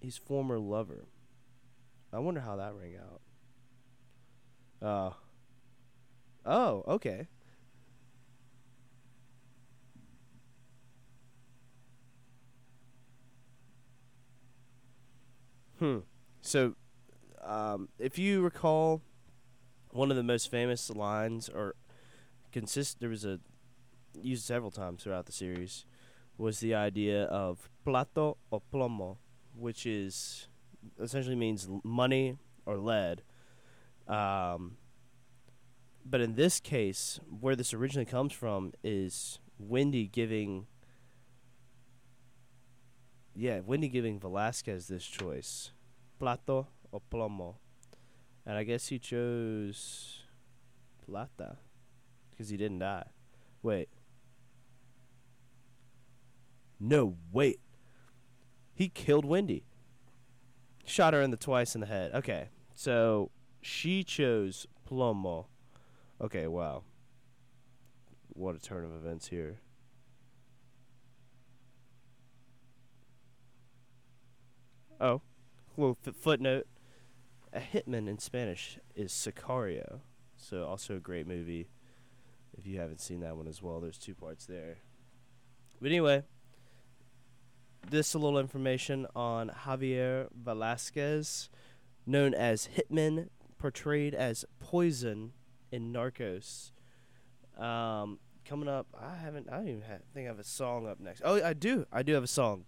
his 0.00 0.16
former 0.16 0.58
lover. 0.58 1.06
I 2.12 2.18
wonder 2.18 2.40
how 2.40 2.56
that 2.56 2.74
rang 2.74 2.96
out. 2.96 3.20
Uh, 4.86 5.10
oh, 6.44 6.84
okay. 6.88 7.28
Hmm. 15.82 15.98
So, 16.42 16.76
um, 17.42 17.88
if 17.98 18.16
you 18.16 18.40
recall, 18.40 19.02
one 19.90 20.12
of 20.12 20.16
the 20.16 20.22
most 20.22 20.48
famous 20.48 20.88
lines, 20.90 21.48
or 21.48 21.74
consist, 22.52 23.00
there 23.00 23.08
was 23.08 23.24
a 23.24 23.40
used 24.20 24.44
several 24.44 24.70
times 24.70 25.02
throughout 25.02 25.26
the 25.26 25.32
series, 25.32 25.84
was 26.38 26.60
the 26.60 26.72
idea 26.72 27.24
of 27.24 27.68
plato 27.84 28.36
o 28.52 28.62
plomo, 28.72 29.16
which 29.56 29.84
is 29.84 30.46
essentially 31.00 31.34
means 31.34 31.68
money 31.82 32.36
or 32.64 32.78
lead. 32.78 33.24
Um, 34.06 34.76
but 36.04 36.20
in 36.20 36.36
this 36.36 36.60
case, 36.60 37.18
where 37.40 37.56
this 37.56 37.74
originally 37.74 38.06
comes 38.06 38.32
from 38.32 38.72
is 38.84 39.40
Wendy 39.58 40.06
giving 40.06 40.68
yeah, 43.34 43.60
Wendy 43.60 43.88
giving 43.88 44.18
Velasquez 44.18 44.88
this 44.88 45.04
choice, 45.04 45.72
plato 46.18 46.68
or 46.90 47.00
plomo, 47.10 47.56
and 48.44 48.56
I 48.56 48.64
guess 48.64 48.88
he 48.88 48.98
chose 48.98 50.24
plata 51.04 51.56
because 52.30 52.48
he 52.48 52.56
didn't 52.56 52.80
die. 52.80 53.06
Wait, 53.62 53.88
no, 56.78 57.16
wait, 57.32 57.60
he 58.74 58.88
killed 58.88 59.24
Wendy. 59.24 59.64
Shot 60.84 61.14
her 61.14 61.22
in 61.22 61.30
the 61.30 61.36
twice 61.36 61.74
in 61.74 61.80
the 61.80 61.86
head. 61.86 62.12
Okay, 62.12 62.48
so 62.74 63.30
she 63.60 64.02
chose 64.02 64.66
plomo. 64.88 65.46
Okay, 66.20 66.46
wow. 66.46 66.82
What 68.34 68.56
a 68.56 68.58
turn 68.58 68.84
of 68.84 68.92
events 68.92 69.28
here. 69.28 69.60
Oh, 75.00 75.22
little 75.76 75.98
f- 76.06 76.14
footnote. 76.14 76.66
A 77.52 77.60
hitman 77.60 78.08
in 78.08 78.18
Spanish 78.18 78.78
is 78.94 79.12
Sicario. 79.12 80.00
So, 80.36 80.64
also 80.64 80.96
a 80.96 81.00
great 81.00 81.26
movie. 81.26 81.68
If 82.56 82.66
you 82.66 82.78
haven't 82.78 83.00
seen 83.00 83.20
that 83.20 83.36
one 83.36 83.46
as 83.46 83.62
well, 83.62 83.80
there's 83.80 83.98
two 83.98 84.14
parts 84.14 84.46
there. 84.46 84.78
But 85.80 85.88
anyway, 85.90 86.24
this 87.88 88.14
a 88.14 88.18
little 88.18 88.38
information 88.38 89.06
on 89.14 89.50
Javier 89.64 90.28
Velasquez, 90.32 91.50
known 92.06 92.34
as 92.34 92.68
Hitman, 92.76 93.28
portrayed 93.58 94.14
as 94.14 94.44
Poison 94.60 95.32
in 95.70 95.92
Narcos. 95.92 96.72
Um, 97.58 98.18
coming 98.44 98.68
up, 98.68 98.86
I 98.98 99.16
haven't. 99.16 99.48
I 99.50 99.56
don't 99.56 99.68
even 99.68 99.82
have, 99.82 100.00
think 100.14 100.26
I 100.26 100.28
have 100.28 100.38
a 100.38 100.44
song 100.44 100.86
up 100.86 101.00
next. 101.00 101.22
Oh, 101.24 101.42
I 101.42 101.52
do. 101.52 101.86
I 101.92 102.02
do 102.02 102.14
have 102.14 102.24
a 102.24 102.28
song. 102.28 102.64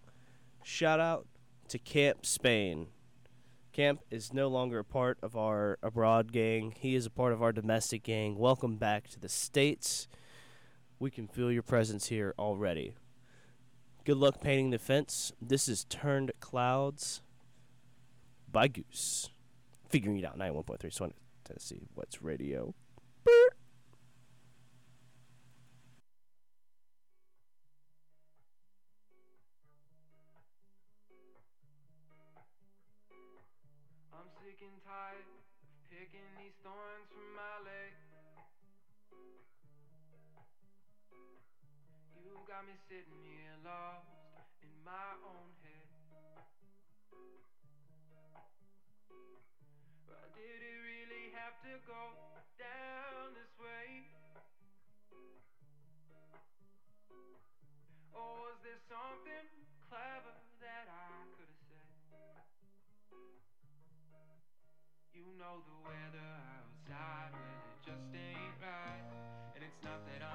Shout 0.63 0.99
out 0.99 1.27
to 1.69 1.79
Camp 1.79 2.25
Spain. 2.25 2.87
Camp 3.73 4.01
is 4.09 4.33
no 4.33 4.47
longer 4.47 4.79
a 4.79 4.83
part 4.83 5.17
of 5.21 5.35
our 5.35 5.77
abroad 5.83 6.31
gang. 6.31 6.73
He 6.77 6.95
is 6.95 7.05
a 7.05 7.09
part 7.09 7.33
of 7.33 7.41
our 7.41 7.51
domestic 7.51 8.03
gang. 8.03 8.37
Welcome 8.37 8.77
back 8.77 9.09
to 9.09 9.19
the 9.19 9.29
States. 9.29 10.07
We 10.99 11.11
can 11.11 11.27
feel 11.27 11.51
your 11.51 11.63
presence 11.63 12.07
here 12.07 12.33
already. 12.39 12.95
Good 14.05 14.17
luck 14.17 14.39
painting 14.39 14.69
the 14.69 14.79
fence. 14.79 15.33
This 15.41 15.67
is 15.67 15.83
Turned 15.85 16.31
Clouds 16.39 17.21
by 18.51 18.67
Goose. 18.67 19.29
Figuring 19.89 20.19
it 20.19 20.25
out 20.25 20.37
91.3 20.37 20.79
Sewanee 20.83 21.13
Tennessee. 21.43 21.87
WUTS 21.95 22.21
radio? 22.21 22.73
Got 42.65 42.73
me 42.73 42.81
sitting 42.89 43.21
here 43.21 43.53
lost 43.61 44.09
in 44.65 44.73
my 44.81 45.13
own 45.21 45.49
head. 45.61 45.85
Well, 50.09 50.25
did 50.33 50.59
it 50.65 50.79
really 50.81 51.29
have 51.37 51.61
to 51.61 51.77
go 51.85 52.03
down 52.57 53.37
this 53.37 53.53
way? 53.61 54.09
Or 58.17 58.33
was 58.49 58.57
there 58.65 58.81
something 58.89 59.45
clever 59.85 60.33
that 60.65 60.89
I 60.89 61.21
could 61.37 61.45
have 61.45 61.65
said? 61.69 61.93
You 65.13 65.25
know 65.37 65.61
the 65.69 65.77
weather 65.85 66.33
outside, 66.57 67.29
well, 67.29 67.61
it 67.77 67.85
just 67.85 68.09
ain't 68.09 68.57
right. 68.57 69.05
And 69.53 69.61
it's 69.61 69.81
not 69.85 70.01
that 70.09 70.25
I'm 70.25 70.34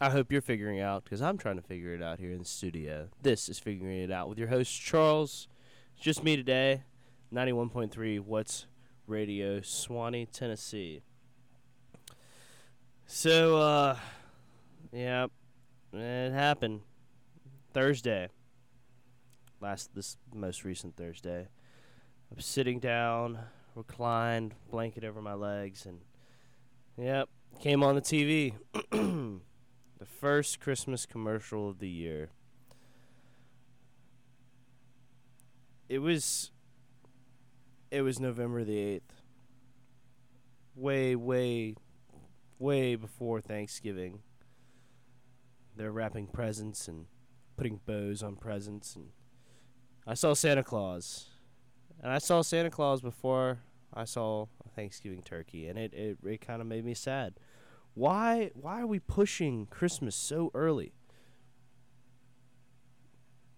I 0.00 0.10
hope 0.10 0.30
you're 0.30 0.40
figuring 0.40 0.80
out 0.80 1.02
because 1.02 1.20
I'm 1.20 1.36
trying 1.36 1.56
to 1.56 1.62
figure 1.62 1.92
it 1.92 2.02
out 2.02 2.20
here 2.20 2.30
in 2.30 2.38
the 2.38 2.44
studio. 2.44 3.08
This 3.20 3.48
is 3.48 3.58
figuring 3.58 3.98
it 3.98 4.12
out 4.12 4.28
with 4.28 4.38
your 4.38 4.46
host 4.46 4.80
Charles. 4.80 5.48
It's 5.96 6.04
just 6.04 6.22
me 6.22 6.36
today. 6.36 6.84
91.3 7.34 8.20
WUTS 8.20 8.66
Radio, 9.08 9.58
Sewanee, 9.58 10.30
Tennessee. 10.30 11.02
So, 13.06 13.56
uh, 13.56 13.96
yeah, 14.92 15.26
it 15.92 16.30
happened 16.30 16.82
Thursday. 17.72 18.28
Last 19.60 19.92
this 19.96 20.16
most 20.32 20.64
recent 20.64 20.96
Thursday. 20.96 21.48
I'm 22.30 22.40
sitting 22.40 22.78
down, 22.78 23.38
reclined, 23.74 24.54
blanket 24.70 25.02
over 25.02 25.20
my 25.20 25.34
legs, 25.34 25.86
and 25.86 26.02
yep, 26.96 27.28
came 27.60 27.82
on 27.82 27.96
the 27.96 28.00
TV. 28.00 28.54
the 29.98 30.06
first 30.06 30.60
Christmas 30.60 31.06
commercial 31.06 31.68
of 31.68 31.80
the 31.80 31.88
year. 31.88 32.30
It 35.88 35.98
was 35.98 36.50
it 37.90 38.02
was 38.02 38.20
November 38.20 38.64
the 38.64 38.76
8th. 38.76 39.00
Way 40.74 41.16
way 41.16 41.74
way 42.58 42.94
before 42.94 43.40
Thanksgiving. 43.40 44.20
They're 45.76 45.92
wrapping 45.92 46.28
presents 46.28 46.86
and 46.86 47.06
putting 47.56 47.80
bows 47.84 48.22
on 48.22 48.36
presents 48.36 48.94
and 48.94 49.08
I 50.06 50.14
saw 50.14 50.34
Santa 50.34 50.62
Claus. 50.62 51.28
And 52.00 52.12
I 52.12 52.18
saw 52.18 52.42
Santa 52.42 52.70
Claus 52.70 53.00
before 53.00 53.58
I 53.92 54.04
saw 54.04 54.46
a 54.64 54.68
Thanksgiving 54.68 55.22
turkey 55.22 55.66
and 55.66 55.76
it 55.78 55.92
it, 55.92 56.18
it 56.24 56.40
kind 56.40 56.60
of 56.60 56.68
made 56.68 56.84
me 56.84 56.94
sad. 56.94 57.34
Why 57.98 58.52
why 58.54 58.80
are 58.80 58.86
we 58.86 59.00
pushing 59.00 59.66
Christmas 59.66 60.14
so 60.14 60.52
early? 60.54 60.92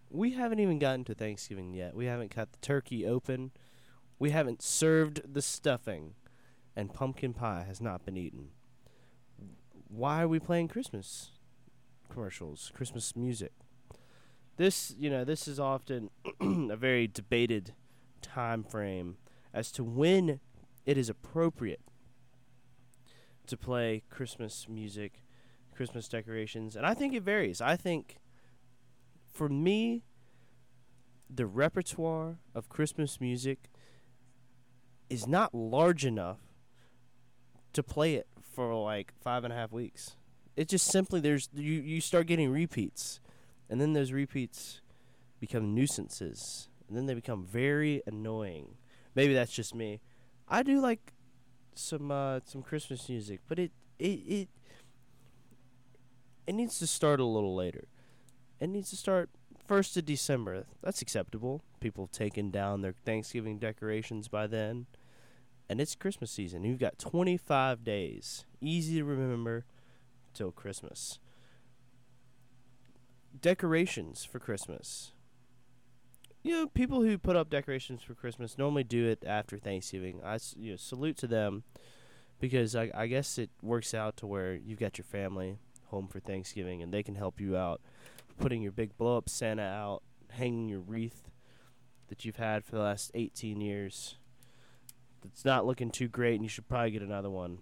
We 0.09 0.31
haven't 0.31 0.61
even 0.61 0.79
gotten 0.79 1.05
to 1.05 1.15
Thanksgiving 1.15 1.75
yet. 1.75 1.95
We 1.95 2.07
haven't 2.07 2.31
cut 2.31 2.51
the 2.51 2.59
turkey 2.61 3.05
open. 3.05 3.51
We 4.19 4.31
haven't 4.31 4.63
served 4.63 5.35
the 5.35 5.43
stuffing 5.43 6.15
and 6.75 6.95
pumpkin 6.95 7.35
pie 7.35 7.65
has 7.69 7.83
not 7.83 8.07
been 8.07 8.17
eaten. 8.17 8.49
Why 9.89 10.23
are 10.23 10.29
we 10.29 10.39
playing 10.39 10.69
Christmas 10.69 11.33
commercials, 12.09 12.73
Christmas 12.75 13.15
music? 13.15 13.53
This, 14.57 14.95
you 14.99 15.11
know, 15.11 15.23
this 15.23 15.47
is 15.49 15.61
often 15.61 16.09
a 16.41 16.77
very 16.77 17.07
debated 17.07 17.75
time 18.23 18.65
frame 18.65 19.19
as 19.53 19.71
to 19.73 19.85
when 19.85 20.41
it 20.87 20.97
is 20.97 21.11
appropriate 21.11 21.83
to 23.51 23.57
play 23.57 24.03
Christmas 24.11 24.67
music, 24.69 25.23
Christmas 25.75 26.09
decorations, 26.09 26.77
and 26.77 26.87
I 26.87 26.95
think 26.95 27.15
it 27.15 27.23
varies. 27.23 27.61
I 27.61 27.77
think 27.77 28.17
for 29.33 29.49
me, 29.49 30.03
the 31.29 31.47
repertoire 31.47 32.39
of 32.55 32.69
Christmas 32.69 33.21
music 33.21 33.71
is 35.09 35.27
not 35.27 35.55
large 35.55 36.05
enough 36.05 36.39
to 37.73 37.83
play 37.83 38.15
it 38.15 38.27
for 38.41 38.75
like 38.75 39.13
five 39.21 39.45
and 39.45 39.53
a 39.53 39.57
half 39.57 39.73
weeks. 39.73 40.17
It 40.57 40.69
just 40.69 40.87
simply 40.87 41.21
there's 41.21 41.49
you 41.55 41.73
you 41.73 42.01
start 42.01 42.27
getting 42.27 42.51
repeats, 42.51 43.21
and 43.69 43.81
then 43.81 43.93
those 43.93 44.13
repeats 44.13 44.81
become 45.39 45.75
nuisances, 45.75 46.69
and 46.89 46.97
then 46.97 47.07
they 47.07 47.15
become 47.15 47.45
very 47.45 48.03
annoying. 48.07 48.77
Maybe 49.15 49.35
that's 49.35 49.53
just 49.53 49.75
me. 49.75 50.01
I 50.49 50.63
do 50.63 50.81
like 50.81 51.13
some 51.81 52.11
uh, 52.11 52.41
some 52.45 52.63
Christmas 52.63 53.09
music, 53.09 53.41
but 53.49 53.59
it 53.59 53.73
it 53.99 54.21
it 54.27 54.49
it 56.47 56.55
needs 56.55 56.79
to 56.79 56.87
start 56.87 57.21
a 57.21 57.25
little 57.25 57.55
later. 57.55 57.85
It 58.59 58.69
needs 58.69 58.91
to 58.91 58.97
start 58.97 59.31
first 59.67 59.97
of 59.97 60.05
December. 60.05 60.67
That's 60.83 61.03
acceptable. 61.03 61.63
People 61.81 62.05
have 62.05 62.13
taken 62.13 62.51
down 62.51 62.83
their 62.83 62.93
Thanksgiving 62.93 63.59
decorations 63.59 64.29
by 64.29 64.47
then, 64.47 64.87
and 65.69 65.81
it's 65.81 65.95
Christmas 65.95 66.31
season. 66.31 66.65
You've 66.65 66.79
got 66.79 66.99
25 66.99 67.85
days, 67.85 68.45
easy 68.61 68.99
to 68.99 69.05
remember, 69.05 69.65
till 70.35 70.51
Christmas. 70.51 71.19
Decorations 73.41 74.25
for 74.25 74.39
Christmas 74.39 75.13
you 76.43 76.53
know, 76.53 76.67
people 76.67 77.03
who 77.03 77.19
put 77.19 77.37
up 77.37 77.51
decorations 77.51 78.03
for 78.03 78.15
Christmas 78.15 78.57
normally 78.57 78.85
do 78.85 79.07
it 79.07 79.25
after 79.27 79.59
Thanksgiving. 79.59 80.21
I 80.25 80.39
you 80.57 80.73
know, 80.73 80.77
salute 80.77 81.17
to 81.19 81.27
them 81.27 81.65
because 82.39 82.75
I, 82.75 82.91
I 82.95 83.07
guess 83.07 83.39
it 83.39 83.51
works 83.63 83.93
out 83.95 84.17
to 84.19 84.27
where 84.27 84.55
you've 84.55 84.79
got 84.79 84.97
your 84.99 85.05
family 85.05 85.59
home 85.87 86.09
for 86.09 86.21
Thanksgiving 86.21 86.83
and 86.83 86.93
they 86.93 87.03
can 87.03 87.17
help 87.17 87.41
you 87.41 87.57
out 87.57 87.81
putting 88.41 88.63
your 88.63 88.73
big 88.73 88.97
blow 88.97 89.19
up 89.19 89.29
Santa 89.29 89.63
out, 89.63 90.03
hanging 90.31 90.69
your 90.69 90.81
wreath 90.81 91.31
that 92.09 92.25
you've 92.25 92.37
had 92.37 92.65
for 92.65 92.77
the 92.77 92.83
last 92.83 93.11
18 93.15 93.61
years. 93.61 94.17
It's 95.25 95.45
not 95.45 95.67
looking 95.67 95.91
too 95.91 96.09
great 96.09 96.35
and 96.37 96.43
you 96.43 96.49
should 96.49 96.69
probably 96.69 96.91
get 96.91 97.03
another 97.03 97.31
one. 97.31 97.59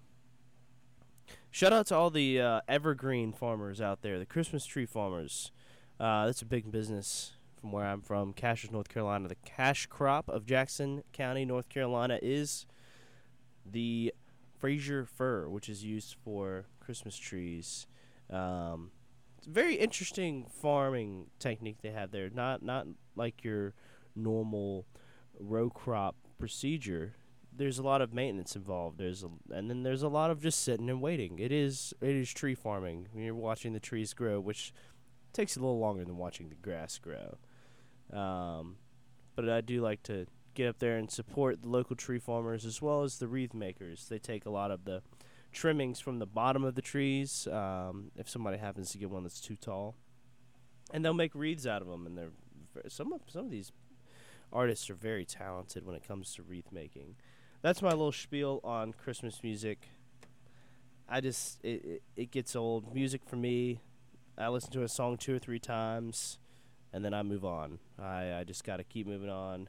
Shout 1.50 1.72
out 1.72 1.86
to 1.88 1.96
all 1.96 2.10
the 2.10 2.40
uh, 2.40 2.60
evergreen 2.68 3.32
farmers 3.32 3.80
out 3.80 4.02
there, 4.02 4.18
the 4.18 4.26
Christmas 4.26 4.64
tree 4.64 4.86
farmers. 4.86 5.50
Uh, 5.98 6.26
that's 6.26 6.42
a 6.42 6.46
big 6.46 6.70
business 6.70 7.32
from 7.58 7.72
where 7.72 7.84
I'm 7.84 8.00
from, 8.00 8.32
Cashiers, 8.32 8.70
North 8.70 8.88
Carolina. 8.88 9.28
The 9.28 9.36
cash 9.36 9.86
crop 9.86 10.28
of 10.28 10.46
Jackson 10.46 11.02
County, 11.12 11.44
North 11.44 11.68
Carolina, 11.68 12.18
is 12.22 12.66
the 13.64 14.12
Fraser 14.58 15.04
fir, 15.04 15.48
which 15.48 15.68
is 15.68 15.84
used 15.84 16.16
for 16.24 16.66
Christmas 16.80 17.16
trees. 17.16 17.86
Um, 18.30 18.90
it's 19.38 19.46
a 19.46 19.50
very 19.50 19.74
interesting 19.76 20.46
farming 20.60 21.26
technique 21.38 21.78
they 21.82 21.90
have 21.90 22.10
there. 22.10 22.28
Not 22.30 22.62
not 22.62 22.86
like 23.14 23.44
your 23.44 23.74
normal 24.16 24.86
row 25.38 25.70
crop 25.70 26.16
procedure. 26.38 27.14
There's 27.54 27.78
a 27.78 27.82
lot 27.82 28.02
of 28.02 28.12
maintenance 28.12 28.54
involved. 28.56 28.98
There's 28.98 29.24
a, 29.24 29.28
and 29.50 29.68
then 29.70 29.82
there's 29.82 30.02
a 30.02 30.08
lot 30.08 30.30
of 30.30 30.42
just 30.42 30.62
sitting 30.62 30.90
and 30.90 31.00
waiting. 31.00 31.38
It 31.38 31.52
is 31.52 31.94
it 32.00 32.16
is 32.16 32.32
tree 32.32 32.54
farming. 32.54 33.08
You're 33.14 33.34
watching 33.34 33.72
the 33.72 33.80
trees 33.80 34.12
grow, 34.12 34.40
which 34.40 34.72
takes 35.32 35.56
a 35.56 35.60
little 35.60 35.78
longer 35.78 36.04
than 36.04 36.16
watching 36.16 36.48
the 36.48 36.56
grass 36.56 36.98
grow. 36.98 37.38
Um, 38.12 38.76
but 39.36 39.48
I 39.48 39.60
do 39.60 39.80
like 39.80 40.02
to 40.04 40.26
get 40.54 40.68
up 40.68 40.78
there 40.80 40.96
and 40.96 41.10
support 41.10 41.62
the 41.62 41.68
local 41.68 41.94
tree 41.94 42.18
farmers 42.18 42.64
as 42.64 42.82
well 42.82 43.04
as 43.04 43.18
the 43.18 43.28
wreath 43.28 43.54
makers. 43.54 44.06
They 44.08 44.18
take 44.18 44.44
a 44.44 44.50
lot 44.50 44.70
of 44.70 44.84
the 44.84 45.02
trimmings 45.52 46.00
from 46.00 46.18
the 46.18 46.26
bottom 46.26 46.64
of 46.64 46.74
the 46.74 46.82
trees 46.82 47.46
um, 47.46 48.10
if 48.16 48.28
somebody 48.28 48.58
happens 48.58 48.90
to 48.90 48.98
get 48.98 49.10
one 49.10 49.22
that's 49.22 49.40
too 49.40 49.56
tall, 49.56 49.94
and 50.92 51.04
they'll 51.04 51.14
make 51.14 51.34
wreaths 51.34 51.66
out 51.66 51.82
of 51.82 51.88
them. 51.88 52.06
And 52.06 52.18
they're 52.18 52.32
some 52.88 53.12
of 53.12 53.20
some 53.28 53.44
of 53.44 53.50
these 53.50 53.72
artists 54.52 54.90
are 54.90 54.94
very 54.94 55.24
talented 55.24 55.84
when 55.86 55.94
it 55.94 56.06
comes 56.06 56.34
to 56.34 56.42
wreath 56.42 56.72
making. 56.72 57.16
That's 57.62 57.82
my 57.82 57.90
little 57.90 58.12
spiel 58.12 58.60
on 58.64 58.92
Christmas 58.92 59.42
music. 59.42 59.88
I 61.08 61.20
just 61.20 61.64
it, 61.64 61.84
it, 61.84 62.02
it 62.16 62.30
gets 62.30 62.54
old. 62.54 62.94
Music 62.94 63.22
for 63.26 63.36
me, 63.36 63.80
I 64.36 64.48
listen 64.48 64.72
to 64.72 64.82
a 64.82 64.88
song 64.88 65.16
two 65.16 65.36
or 65.36 65.38
three 65.38 65.58
times 65.58 66.38
and 66.92 67.04
then 67.04 67.14
I 67.14 67.22
move 67.22 67.44
on. 67.44 67.78
I, 67.98 68.34
I 68.40 68.44
just 68.44 68.64
got 68.64 68.78
to 68.78 68.84
keep 68.84 69.06
moving 69.06 69.30
on. 69.30 69.68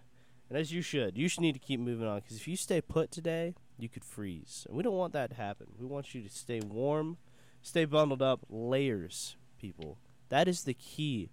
And 0.49 0.57
as 0.57 0.71
you 0.71 0.81
should. 0.81 1.17
You 1.17 1.27
should 1.27 1.41
need 1.41 1.53
to 1.53 1.59
keep 1.59 1.79
moving 1.79 2.07
on 2.07 2.19
because 2.19 2.37
if 2.37 2.47
you 2.47 2.55
stay 2.55 2.81
put 2.81 3.11
today, 3.11 3.55
you 3.77 3.87
could 3.87 4.03
freeze. 4.03 4.65
And 4.67 4.75
we 4.75 4.83
don't 4.83 4.97
want 4.97 5.13
that 5.13 5.31
to 5.31 5.35
happen. 5.35 5.67
We 5.79 5.85
want 5.85 6.13
you 6.13 6.21
to 6.21 6.29
stay 6.29 6.59
warm, 6.59 7.17
stay 7.61 7.85
bundled 7.85 8.21
up, 8.21 8.45
layers, 8.49 9.37
people. 9.59 9.97
That 10.29 10.47
is 10.47 10.63
the 10.63 10.73
key 10.73 11.29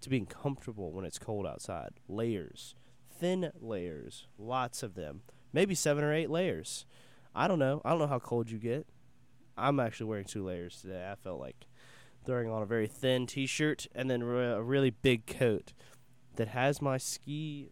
to 0.00 0.10
being 0.10 0.26
comfortable 0.26 0.92
when 0.92 1.04
it's 1.04 1.18
cold 1.18 1.46
outside. 1.46 1.94
Layers. 2.08 2.74
Thin 3.18 3.50
layers. 3.60 4.26
Lots 4.38 4.82
of 4.82 4.94
them. 4.94 5.22
Maybe 5.52 5.74
seven 5.74 6.04
or 6.04 6.12
eight 6.12 6.30
layers. 6.30 6.84
I 7.34 7.48
don't 7.48 7.58
know. 7.58 7.80
I 7.84 7.90
don't 7.90 7.98
know 7.98 8.06
how 8.06 8.18
cold 8.18 8.50
you 8.50 8.58
get. 8.58 8.86
I'm 9.56 9.80
actually 9.80 10.06
wearing 10.06 10.24
two 10.24 10.44
layers 10.44 10.80
today. 10.80 11.08
I 11.10 11.16
felt 11.16 11.40
like 11.40 11.66
throwing 12.28 12.50
on 12.50 12.60
a 12.62 12.66
very 12.66 12.86
thin 12.86 13.26
t-shirt 13.26 13.86
and 13.94 14.10
then 14.10 14.22
re- 14.22 14.52
a 14.52 14.60
really 14.60 14.90
big 14.90 15.26
coat 15.26 15.72
that 16.36 16.48
has 16.48 16.82
my 16.82 16.98
ski 16.98 17.70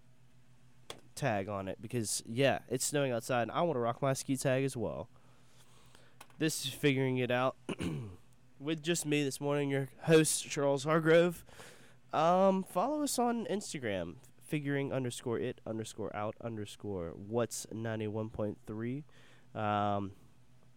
tag 1.15 1.47
on 1.47 1.69
it 1.69 1.77
because 1.79 2.23
yeah, 2.27 2.61
it's 2.71 2.87
snowing 2.87 3.13
outside 3.13 3.43
and 3.43 3.51
I 3.51 3.61
want 3.61 3.77
to 3.77 3.81
rock 3.81 4.01
my 4.01 4.15
ski 4.15 4.35
tag 4.35 4.65
as 4.65 4.75
well. 4.75 5.11
This 6.39 6.65
is 6.65 6.73
figuring 6.73 7.19
it 7.19 7.31
out 7.31 7.57
with 8.59 8.83
just 8.83 9.05
me 9.05 9.23
this 9.23 9.43
morning, 9.43 9.69
your 9.69 9.91
host 10.05 10.49
Charles 10.49 10.85
Hargrove. 10.85 11.45
Um, 12.15 12.63
follow 12.63 13.03
us 13.03 13.19
on 13.19 13.45
Instagram, 13.51 14.15
figuring 14.47 14.91
underscore 14.91 15.39
it 15.39 15.61
underscore 15.67 16.15
out 16.17 16.35
underscore 16.43 17.13
wuts 17.15 17.67
ninety 17.71 18.07
one 18.07 18.31
point 18.31 18.57
three. 18.67 19.05
Um, 19.55 20.13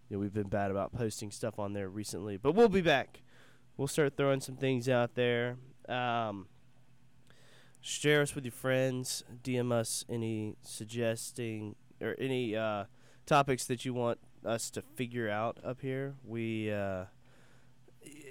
you 0.10 0.18
know, 0.18 0.20
we've 0.20 0.34
been 0.34 0.50
bad 0.50 0.70
about 0.70 0.92
posting 0.92 1.32
stuff 1.32 1.60
on 1.60 1.72
there 1.72 1.88
recently, 1.88 2.36
but 2.36 2.56
we'll 2.56 2.68
be 2.68 2.82
back 2.82 3.22
we'll 3.80 3.88
start 3.88 4.18
throwing 4.18 4.42
some 4.42 4.58
things 4.58 4.90
out 4.90 5.16
there. 5.16 5.56
Um, 5.88 6.48
share 7.80 8.22
us 8.22 8.36
with 8.36 8.44
your 8.44 8.52
friends. 8.52 9.24
DM 9.42 9.72
us 9.72 10.04
any 10.10 10.58
suggesting 10.62 11.78
or 12.02 12.14
any 12.20 12.58
uh, 12.58 12.84
topics 13.26 13.66
that 13.66 13.86
you 13.86 13.94
want 13.94 14.20
us 14.46 14.70
to 14.72 14.82
figure 14.82 15.30
out 15.30 15.60
up 15.64 15.80
here. 15.80 16.16
We 16.26 16.72
uh, 16.72 17.06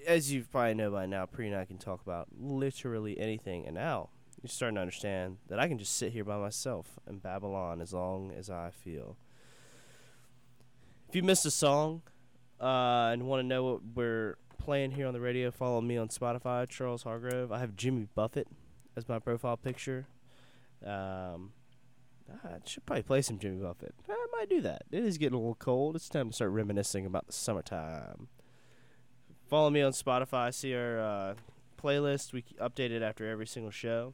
as 0.07 0.31
you 0.31 0.45
probably 0.45 0.75
know 0.75 0.91
by 0.91 1.07
now, 1.07 1.25
Pre 1.25 1.47
and 1.47 1.57
I 1.57 1.65
can 1.65 1.79
talk 1.79 2.03
about 2.03 2.29
literally 2.39 3.19
anything, 3.19 3.67
and 3.67 3.75
now 3.75 4.11
you're 4.43 4.51
starting 4.51 4.75
to 4.75 4.83
understand 4.83 5.39
that 5.49 5.59
I 5.59 5.67
can 5.67 5.79
just 5.79 5.97
sit 5.97 6.13
here 6.13 6.25
by 6.25 6.37
myself 6.37 6.99
and 7.07 7.23
babble 7.23 7.55
on 7.55 7.81
as 7.81 7.95
long 7.95 8.33
as 8.33 8.51
I 8.51 8.71
feel. 8.71 9.17
If 11.09 11.17
you 11.17 11.23
missed 11.23 11.47
a 11.47 11.51
song 11.51 12.03
uh, 12.61 13.11
and 13.13 13.27
want 13.27 13.41
to 13.41 13.47
know 13.47 13.65
what 13.65 13.81
we're 13.95 14.37
playing 14.69 14.91
here 14.91 15.07
on 15.07 15.15
the 15.15 15.21
radio, 15.21 15.51
follow 15.51 15.81
me 15.81 15.97
on 15.97 16.09
Spotify, 16.09 16.69
Charles 16.69 17.05
Hargrove. 17.05 17.51
I 17.51 17.59
have 17.59 17.75
Jimmy 17.75 18.07
Buffett 18.15 18.47
as 18.99 19.09
my 19.09 19.19
profile 19.19 19.57
picture. 19.57 20.07
Um, 20.85 21.53
I 22.45 22.59
should 22.67 22.85
probably 22.85 23.05
play 23.05 23.23
some 23.23 23.39
Jimmy 23.39 23.63
Buffett. 23.63 23.95
I 24.11 24.27
might 24.31 24.51
do 24.51 24.61
that. 24.61 24.83
It 24.93 25.05
is 25.05 25.17
getting 25.17 25.37
a 25.37 25.39
little 25.39 25.55
cold. 25.55 25.97
It's 25.97 26.11
time 26.11 26.29
to 26.29 26.35
start 26.35 26.51
reminiscing 26.51 27.07
about 27.07 27.27
the 27.27 27.33
summertime. 27.33 28.29
Follow 29.49 29.71
me 29.71 29.81
on 29.81 29.93
Spotify. 29.93 30.53
See 30.53 30.75
our 30.75 31.01
uh, 31.01 31.35
playlist. 31.83 32.35
We 32.35 32.43
update 32.61 32.91
it 32.91 33.01
after 33.01 33.27
every 33.27 33.47
single 33.47 33.71
show. 33.71 34.13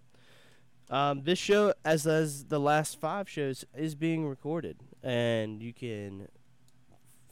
Um, 0.89 1.25
this 1.25 1.41
show, 1.41 1.75
as 1.85 2.07
as 2.07 2.45
the 2.45 2.61
last 2.61 3.01
five 3.01 3.29
shows, 3.29 3.65
is 3.77 3.97
being 3.97 4.29
recorded, 4.29 4.77
and 5.03 5.61
you 5.61 5.73
can 5.73 6.29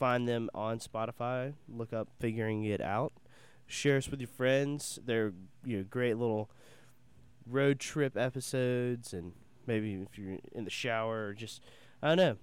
find 0.02 0.26
them 0.26 0.50
on 0.52 0.80
Spotify. 0.80 1.54
Look 1.68 1.92
up 1.92 2.08
"Figuring 2.18 2.64
It 2.64 2.80
Out." 2.80 3.12
Share 3.68 3.98
us 3.98 4.08
with 4.08 4.18
your 4.20 4.26
friends. 4.26 4.98
They're 5.04 5.32
you 5.64 5.76
know 5.76 5.84
great 5.88 6.16
little 6.16 6.50
road 7.46 7.78
trip 7.78 8.16
episodes, 8.16 9.12
and 9.12 9.30
maybe 9.64 9.94
if 9.94 10.18
you're 10.18 10.38
in 10.50 10.64
the 10.64 10.70
shower 10.70 11.26
or 11.26 11.34
just 11.34 11.62
I 12.02 12.08
don't 12.08 12.16
know, 12.16 12.36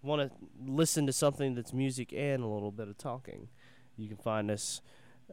want 0.00 0.22
to 0.22 0.30
listen 0.66 1.04
to 1.06 1.12
something 1.12 1.54
that's 1.54 1.74
music 1.74 2.14
and 2.14 2.42
a 2.42 2.46
little 2.46 2.72
bit 2.72 2.88
of 2.88 2.96
talking. 2.96 3.48
You 3.98 4.08
can 4.08 4.16
find 4.16 4.50
us 4.50 4.80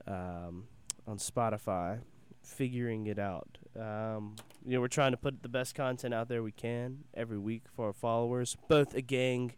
um, 0.05 0.65
on 1.07 1.19
Spotify 1.19 2.01
figuring 2.43 3.07
it 3.07 3.17
out. 3.17 3.59
Um, 3.79 4.35
you 4.65 4.73
know, 4.73 4.81
we're 4.81 4.89
trying 4.89 5.11
to 5.11 5.17
put 5.17 5.41
the 5.41 5.47
best 5.47 5.73
content 5.73 6.13
out 6.13 6.27
there 6.27 6.43
we 6.43 6.51
can 6.51 7.05
every 7.13 7.37
week 7.37 7.63
for 7.73 7.87
our 7.87 7.93
followers, 7.93 8.57
both 8.67 8.93
a 8.93 9.01
gang 9.01 9.53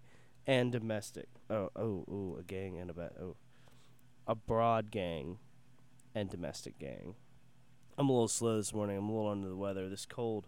and 0.46 0.72
domestic. 0.72 1.28
Oh, 1.50 1.70
oh, 1.76 2.06
oh, 2.10 2.38
a 2.40 2.44
gang 2.44 2.78
and 2.78 2.90
a 2.90 2.94
ba- 2.94 3.14
oh, 3.20 3.36
a 4.28 4.36
broad 4.36 4.92
gang 4.92 5.38
and 6.16 6.30
domestic 6.30 6.80
gang. 6.80 7.16
I'm 7.98 8.10
a 8.10 8.12
little 8.12 8.28
slow 8.28 8.58
this 8.58 8.74
morning. 8.74 8.98
I'm 8.98 9.10
a 9.10 9.14
little 9.14 9.30
under 9.30 9.50
the 9.50 9.56
weather. 9.56 9.90
This 9.90 10.06
cold 10.06 10.48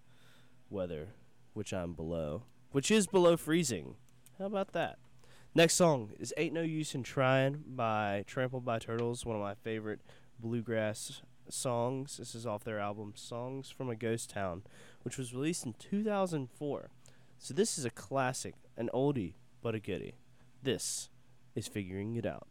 weather, 0.70 1.10
which 1.54 1.74
I'm 1.74 1.94
below, 1.94 2.44
which 2.72 2.90
is 2.90 3.08
below 3.08 3.38
freezing. 3.38 3.96
How 4.40 4.46
about 4.46 4.74
that? 4.74 4.98
Next 5.54 5.76
song 5.76 6.12
is 6.20 6.34
Ain't 6.36 6.54
No 6.54 6.62
Use 6.62 6.94
in 6.94 7.04
Trying 7.04 7.64
by 7.66 8.26
Trampled 8.28 8.66
by 8.66 8.80
Turtles, 8.80 9.26
one 9.26 9.38
of 9.38 9.42
my 9.42 9.54
favorite 9.54 10.02
bluegrass 10.40 11.22
songs. 11.50 12.18
This 12.18 12.36
is 12.36 12.46
off 12.46 12.64
their 12.64 12.80
album 12.80 13.14
Songs 13.16 13.70
from 13.70 13.90
a 13.90 13.96
Ghost 13.96 14.30
Town, 14.30 14.64
which 15.04 15.18
was 15.18 15.34
released 15.34 15.66
in 15.66 15.74
2004. 15.74 16.90
So 17.38 17.54
this 17.54 17.78
is 17.78 17.86
a 17.86 17.90
classic, 17.90 18.56
an 18.76 18.90
oldie, 18.94 19.36
but 19.66 19.74
a 19.74 19.80
goodie. 19.80 20.14
This 20.62 21.10
is 21.56 21.68
Figuring 21.68 22.18
It 22.18 22.26
Out. 22.28 22.46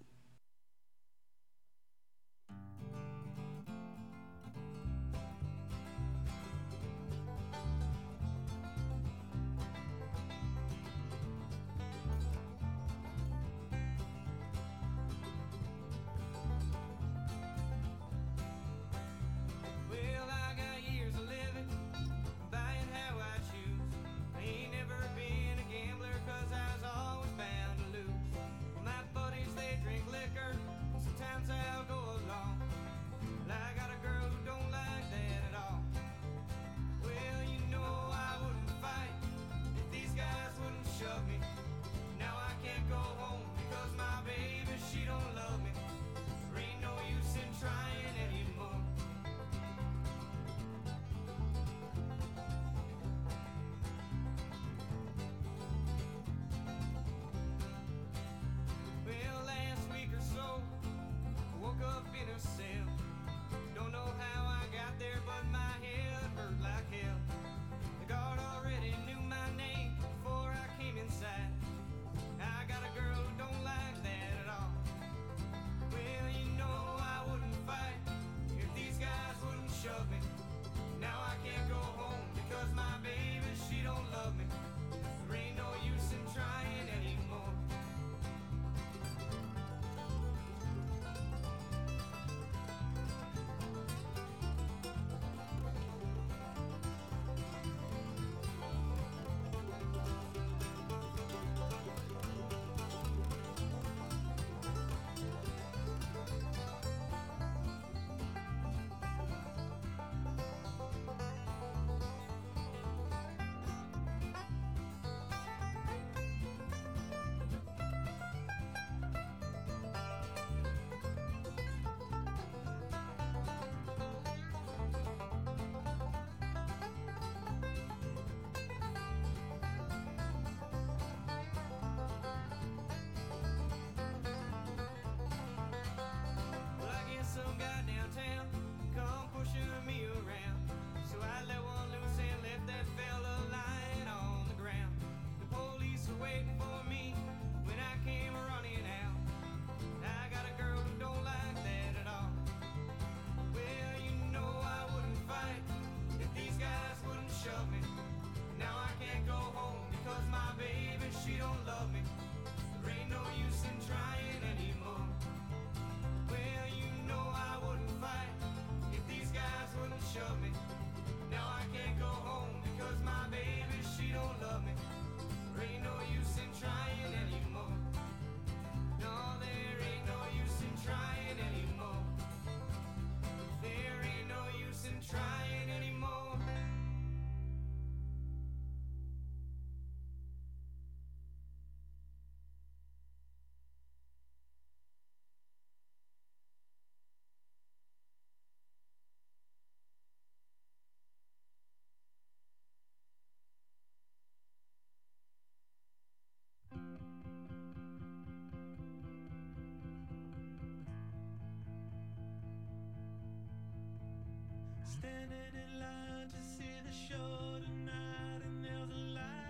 standing 215.05 215.53
in 215.53 215.81
line 215.81 216.29
to 216.31 216.41
see 216.41 216.81
the 216.87 216.93
show 216.93 217.61
tonight, 217.61 218.41
and 218.43 218.65
there's 218.65 218.91
a 218.91 219.15
light. 219.15 219.44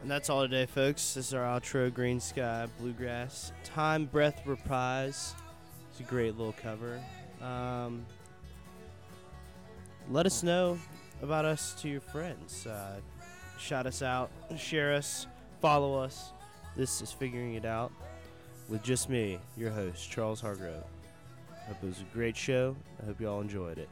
And 0.00 0.10
that's 0.10 0.30
all 0.30 0.42
today, 0.42 0.66
folks. 0.66 1.14
This 1.14 1.28
is 1.28 1.34
our 1.34 1.42
outro, 1.42 1.90
Greensky 1.90 2.68
Bluegrass. 2.78 3.52
Time, 3.64 4.04
Breathe, 4.04 4.34
Reprise. 4.46 5.34
It's 5.90 6.00
a 6.00 6.04
great 6.04 6.38
little 6.38 6.54
cover. 6.62 7.00
Um, 7.42 8.06
let 10.08 10.24
us 10.24 10.42
know 10.42 10.78
about 11.20 11.44
us 11.44 11.74
to 11.82 11.88
your 11.88 12.00
friends. 12.00 12.66
Uh, 12.66 13.00
shout 13.58 13.86
us 13.86 14.00
out, 14.00 14.30
share 14.56 14.94
us, 14.94 15.26
follow 15.60 15.98
us. 15.98 16.32
This 16.76 17.02
is 17.02 17.10
Figuring 17.10 17.54
It 17.54 17.64
Out 17.64 17.92
with 18.68 18.84
just 18.84 19.10
me, 19.10 19.40
your 19.56 19.70
host, 19.70 20.08
Charles 20.08 20.40
Hargrove. 20.40 20.84
Hope 21.66 21.76
it 21.82 21.86
was 21.86 22.00
a 22.00 22.14
great 22.14 22.36
show. 22.36 22.76
I 23.02 23.06
hope 23.06 23.20
you 23.20 23.28
all 23.28 23.40
enjoyed 23.40 23.78
it. 23.78 23.88